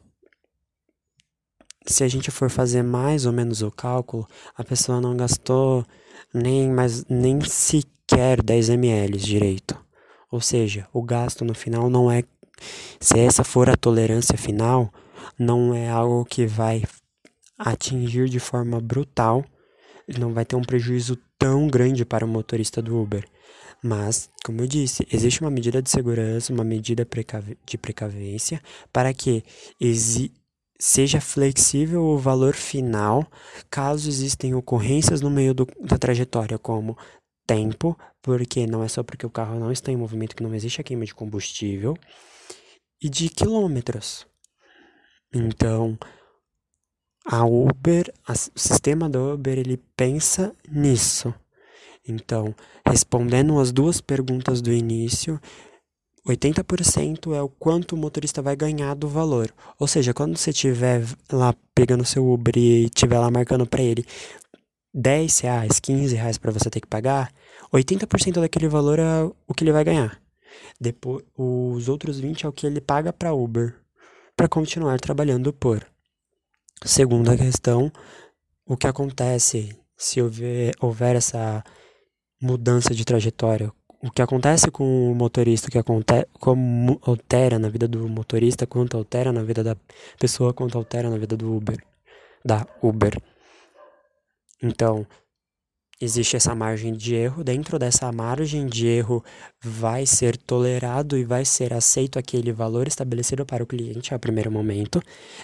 se 1.93 2.03
a 2.03 2.07
gente 2.07 2.31
for 2.31 2.49
fazer 2.49 2.83
mais 2.83 3.25
ou 3.25 3.31
menos 3.31 3.61
o 3.61 3.71
cálculo, 3.71 4.27
a 4.55 4.63
pessoa 4.63 5.01
não 5.01 5.15
gastou 5.15 5.85
nem, 6.33 6.69
mais, 6.69 7.05
nem 7.05 7.39
sequer 7.41 8.41
10 8.41 8.69
ml 8.69 9.17
direito. 9.17 9.77
Ou 10.31 10.41
seja, 10.41 10.87
o 10.93 11.01
gasto 11.01 11.43
no 11.43 11.53
final 11.53 11.89
não 11.89 12.11
é. 12.11 12.23
Se 12.99 13.19
essa 13.19 13.43
for 13.43 13.69
a 13.69 13.75
tolerância 13.75 14.37
final, 14.37 14.93
não 15.37 15.73
é 15.73 15.89
algo 15.89 16.25
que 16.25 16.45
vai 16.45 16.83
atingir 17.57 18.29
de 18.29 18.39
forma 18.39 18.79
brutal 18.79 19.43
não 20.17 20.33
vai 20.33 20.45
ter 20.45 20.55
um 20.55 20.61
prejuízo 20.61 21.17
tão 21.37 21.67
grande 21.67 22.05
para 22.05 22.25
o 22.25 22.27
motorista 22.27 22.81
do 22.81 22.99
Uber. 22.99 23.25
Mas, 23.83 24.29
como 24.43 24.61
eu 24.61 24.67
disse, 24.67 25.07
existe 25.11 25.41
uma 25.41 25.51
medida 25.51 25.81
de 25.81 25.89
segurança, 25.89 26.51
uma 26.51 26.63
medida 26.63 27.07
de 27.65 27.77
precavência 27.77 28.61
para 28.91 29.13
que 29.13 29.43
seja 30.79 31.19
flexível 31.19 32.01
o 32.03 32.17
valor 32.17 32.53
final 32.55 33.27
caso 33.69 34.07
existem 34.07 34.53
ocorrências 34.53 35.21
no 35.21 35.29
meio 35.29 35.53
do, 35.53 35.67
da 35.79 35.97
trajetória, 35.97 36.57
como 36.57 36.97
tempo, 37.45 37.97
porque 38.21 38.65
não 38.65 38.83
é 38.83 38.87
só 38.87 39.03
porque 39.03 39.25
o 39.25 39.29
carro 39.29 39.59
não 39.59 39.71
está 39.71 39.91
em 39.91 39.97
movimento 39.97 40.35
que 40.35 40.43
não 40.43 40.53
existe 40.53 40.79
a 40.79 40.83
queima 40.83 41.05
de 41.05 41.15
combustível, 41.15 41.97
e 43.01 43.09
de 43.09 43.29
quilômetros. 43.29 44.27
Então, 45.33 45.97
a 47.25 47.45
Uber, 47.45 48.11
a, 48.27 48.33
o 48.33 48.59
sistema 48.59 49.09
da 49.09 49.19
Uber, 49.19 49.57
ele 49.57 49.77
pensa 49.95 50.55
nisso. 50.67 51.33
Então, 52.07 52.55
respondendo 52.85 53.59
as 53.59 53.71
duas 53.71 54.01
perguntas 54.01 54.61
do 54.61 54.71
início, 54.71 55.39
80% 56.29 57.35
é 57.35 57.41
o 57.41 57.49
quanto 57.49 57.93
o 57.93 57.97
motorista 57.97 58.41
vai 58.41 58.55
ganhar 58.55 58.93
do 58.93 59.07
valor. 59.07 59.51
Ou 59.79 59.87
seja, 59.87 60.13
quando 60.13 60.37
você 60.37 60.51
estiver 60.51 61.03
lá 61.31 61.55
pegando 61.73 62.05
seu 62.05 62.29
Uber 62.31 62.55
e 62.55 62.85
estiver 62.85 63.17
lá 63.19 63.31
marcando 63.31 63.65
para 63.65 63.81
ele 63.81 64.05
10 64.93 65.39
reais, 65.39 65.79
15 65.79 66.15
reais 66.15 66.37
para 66.37 66.51
você 66.51 66.69
ter 66.69 66.81
que 66.81 66.87
pagar, 66.87 67.31
80% 67.73 68.39
daquele 68.39 68.67
valor 68.67 68.99
é 68.99 69.23
o 69.47 69.53
que 69.53 69.63
ele 69.63 69.71
vai 69.71 69.83
ganhar. 69.83 70.21
Depois, 70.79 71.23
os 71.37 71.89
outros 71.89 72.19
20 72.19 72.45
é 72.45 72.49
o 72.49 72.53
que 72.53 72.65
ele 72.65 72.81
paga 72.81 73.11
para 73.11 73.33
Uber 73.33 73.75
para 74.35 74.47
continuar 74.47 74.99
trabalhando 74.99 75.51
por. 75.51 75.85
Segunda 76.83 77.35
questão, 77.35 77.91
o 78.65 78.77
que 78.77 78.87
acontece 78.87 79.77
se 79.97 80.21
houver, 80.21 80.73
houver 80.79 81.15
essa 81.15 81.63
mudança 82.41 82.93
de 82.93 83.03
trajetória? 83.03 83.71
O 84.01 84.09
que 84.09 84.21
acontece 84.21 84.71
com 84.71 85.11
o 85.11 85.15
motorista, 85.15 85.67
o 85.67 85.71
que 85.71 85.77
acontece, 85.77 86.25
como 86.39 86.99
altera 87.03 87.59
na 87.59 87.67
vida 87.67 87.85
do 87.85 88.07
motorista, 88.07 88.65
quanto 88.65 88.95
altera 88.95 89.33
na 89.33 89.43
vida 89.43 89.61
da 89.61 89.75
pessoa, 90.17 90.53
quanto 90.53 90.77
altera 90.77 91.09
na 91.09 91.17
vida 91.17 91.35
do 91.35 91.53
Uber, 91.53 91.83
da 92.43 92.65
Uber. 92.81 93.21
Então, 94.63 95.05
existe 95.99 96.37
essa 96.37 96.55
margem 96.55 96.93
de 96.93 97.13
erro. 97.13 97.43
Dentro 97.43 97.77
dessa 97.77 98.09
margem 98.09 98.67
de 98.67 98.87
erro, 98.87 99.23
vai 99.61 100.05
ser 100.05 100.37
tolerado 100.37 101.17
e 101.17 101.25
vai 101.25 101.43
ser 101.43 101.73
aceito 101.73 102.17
aquele 102.17 102.53
valor 102.53 102.87
estabelecido 102.87 103.45
para 103.45 103.63
o 103.63 103.67
cliente 103.67 104.13
a 104.13 104.19
primeiro 104.19 104.49
momento. 104.49 105.01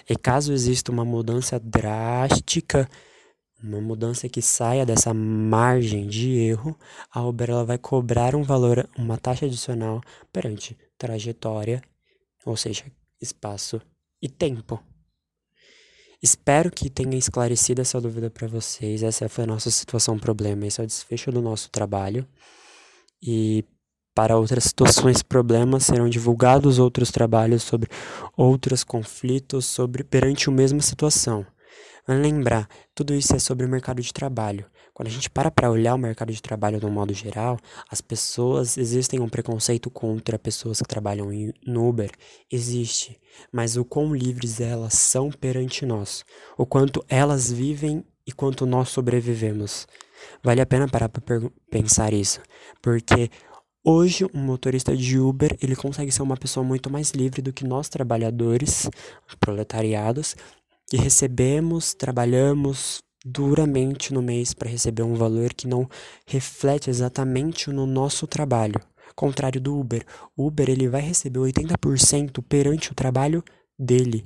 E 0.08 0.16
caso 0.16 0.52
exista 0.52 0.90
uma 0.90 1.04
mudança 1.04 1.60
drástica, 1.60 2.88
uma 3.66 3.80
mudança 3.80 4.28
que 4.28 4.40
saia 4.40 4.86
dessa 4.86 5.12
margem 5.12 6.06
de 6.06 6.30
erro, 6.38 6.78
a 7.10 7.22
Uber 7.22 7.50
ela 7.50 7.64
vai 7.64 7.78
cobrar 7.78 8.34
um 8.36 8.42
valor, 8.42 8.88
uma 8.96 9.18
taxa 9.18 9.46
adicional 9.46 10.00
perante 10.32 10.76
trajetória, 10.96 11.82
ou 12.44 12.56
seja, 12.56 12.84
espaço 13.20 13.80
e 14.22 14.28
tempo. 14.28 14.80
Espero 16.22 16.70
que 16.70 16.88
tenha 16.88 17.16
esclarecido 17.16 17.82
essa 17.82 18.00
dúvida 18.00 18.30
para 18.30 18.46
vocês. 18.46 19.02
Essa 19.02 19.28
foi 19.28 19.44
a 19.44 19.46
nossa 19.46 19.70
situação 19.70 20.18
problema, 20.18 20.66
esse 20.66 20.80
é 20.80 20.84
o 20.84 20.86
desfecho 20.86 21.30
do 21.30 21.42
nosso 21.42 21.70
trabalho. 21.70 22.26
E 23.22 23.64
para 24.14 24.38
outras 24.38 24.64
situações 24.64 25.22
problemas 25.22 25.84
serão 25.84 26.08
divulgados 26.08 26.78
outros 26.78 27.10
trabalhos 27.10 27.62
sobre 27.62 27.90
outros 28.34 28.82
conflitos 28.82 29.66
sobre 29.66 30.02
perante 30.02 30.48
a 30.48 30.52
mesma 30.52 30.80
situação. 30.80 31.46
Lembrar, 32.08 32.68
tudo 32.94 33.14
isso 33.14 33.34
é 33.34 33.38
sobre 33.38 33.66
o 33.66 33.68
mercado 33.68 34.00
de 34.00 34.12
trabalho. 34.12 34.64
Quando 34.94 35.08
a 35.08 35.10
gente 35.10 35.28
para 35.28 35.50
para 35.50 35.70
olhar 35.70 35.94
o 35.94 35.98
mercado 35.98 36.32
de 36.32 36.40
trabalho 36.40 36.78
de 36.78 36.86
um 36.86 36.90
modo 36.90 37.12
geral, 37.12 37.58
as 37.90 38.00
pessoas, 38.00 38.78
existem 38.78 39.20
um 39.20 39.28
preconceito 39.28 39.90
contra 39.90 40.38
pessoas 40.38 40.78
que 40.80 40.88
trabalham 40.88 41.28
no 41.66 41.88
Uber, 41.88 42.10
existe, 42.50 43.20
mas 43.52 43.76
o 43.76 43.84
quão 43.84 44.14
livres 44.14 44.60
elas 44.60 44.94
são 44.94 45.30
perante 45.30 45.84
nós, 45.84 46.24
o 46.56 46.64
quanto 46.64 47.04
elas 47.08 47.50
vivem 47.50 48.04
e 48.26 48.32
quanto 48.32 48.64
nós 48.64 48.88
sobrevivemos. 48.88 49.86
Vale 50.42 50.60
a 50.60 50.66
pena 50.66 50.88
parar 50.88 51.08
para 51.08 51.20
pensar 51.70 52.12
isso, 52.12 52.40
porque 52.80 53.30
Hoje, 53.88 54.24
um 54.34 54.40
motorista 54.40 54.96
de 54.96 55.16
Uber, 55.16 55.56
ele 55.62 55.76
consegue 55.76 56.10
ser 56.10 56.20
uma 56.20 56.36
pessoa 56.36 56.64
muito 56.66 56.90
mais 56.90 57.12
livre 57.12 57.40
do 57.40 57.52
que 57.52 57.64
nós 57.64 57.88
trabalhadores, 57.88 58.90
proletariados, 59.38 60.34
que 60.88 60.96
recebemos, 60.96 61.94
trabalhamos 61.94 63.02
duramente 63.24 64.14
no 64.14 64.22
mês 64.22 64.54
para 64.54 64.70
receber 64.70 65.02
um 65.02 65.14
valor 65.14 65.52
que 65.52 65.66
não 65.66 65.88
reflete 66.26 66.88
exatamente 66.88 67.70
no 67.70 67.86
nosso 67.86 68.26
trabalho. 68.26 68.80
Contrário 69.14 69.60
do 69.60 69.76
Uber, 69.76 70.04
o 70.36 70.46
Uber 70.46 70.68
ele 70.68 70.88
vai 70.88 71.00
receber 71.00 71.40
80% 71.40 72.42
perante 72.48 72.92
o 72.92 72.94
trabalho 72.94 73.42
dele. 73.78 74.24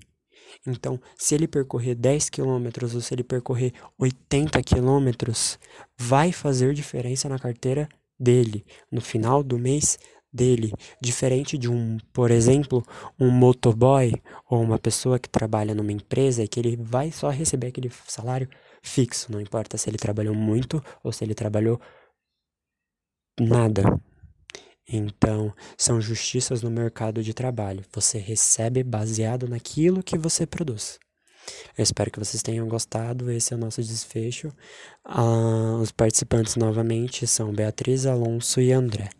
Então, 0.66 1.01
se 1.16 1.35
ele 1.35 1.46
percorrer 1.49 1.94
10 1.94 2.29
quilômetros 2.29 2.94
ou 2.94 3.01
se 3.01 3.14
ele 3.14 3.23
percorrer 3.23 3.73
80 3.99 4.62
quilômetros, 4.62 5.59
vai 5.96 6.33
fazer 6.33 6.75
diferença 6.75 7.29
na 7.29 7.38
carteira 7.38 7.88
dele. 8.18 8.66
No 8.90 9.01
final 9.01 9.42
do 9.42 9.59
mês, 9.59 9.99
dele, 10.33 10.73
diferente 11.01 11.59
de 11.59 11.69
um, 11.69 11.99
por 12.12 12.31
exemplo, 12.31 12.85
um 13.19 13.31
motoboy 13.31 14.12
ou 14.49 14.62
uma 14.62 14.79
pessoa 14.79 15.19
que 15.19 15.29
trabalha 15.29 15.75
numa 15.75 15.93
empresa 15.93 16.43
e 16.43 16.49
que 16.49 16.61
ele 16.61 16.77
vai 16.77 17.11
só 17.11 17.29
receber 17.29 17.69
aquele 17.69 17.90
salário 18.07 18.49
fixo, 18.83 19.31
não 19.31 19.40
importa 19.40 19.77
se 19.77 19.90
ele 19.90 19.99
trabalhou 19.99 20.35
muito 20.35 20.83
ou 21.03 21.12
se 21.12 21.25
ele 21.25 21.35
trabalhou 21.35 21.81
nada. 23.38 24.01
Então, 24.93 25.55
são 25.79 26.01
justiças 26.01 26.62
no 26.62 26.71
mercado 26.71 27.23
de 27.23 27.33
trabalho. 27.33 27.85
Você 27.93 28.19
recebe 28.19 28.83
baseado 28.83 29.49
naquilo 29.49 30.03
que 30.03 30.19
você 30.19 30.45
produz. 30.47 30.99
Eu 31.79 31.83
espero 31.83 32.11
que 32.11 32.19
vocês 32.19 32.43
tenham 32.43 32.66
gostado. 32.69 33.31
Esse 33.31 33.53
é 33.53 33.57
o 33.57 33.61
nosso 33.61 33.83
desfecho. 33.83 34.53
Ah, 35.05 35.79
os 35.81 35.93
participantes 35.93 36.57
novamente 36.57 37.27
são 37.27 37.53
Beatriz, 37.53 38.05
Alonso 38.05 38.61
e 38.61 38.73
André. 38.73 39.11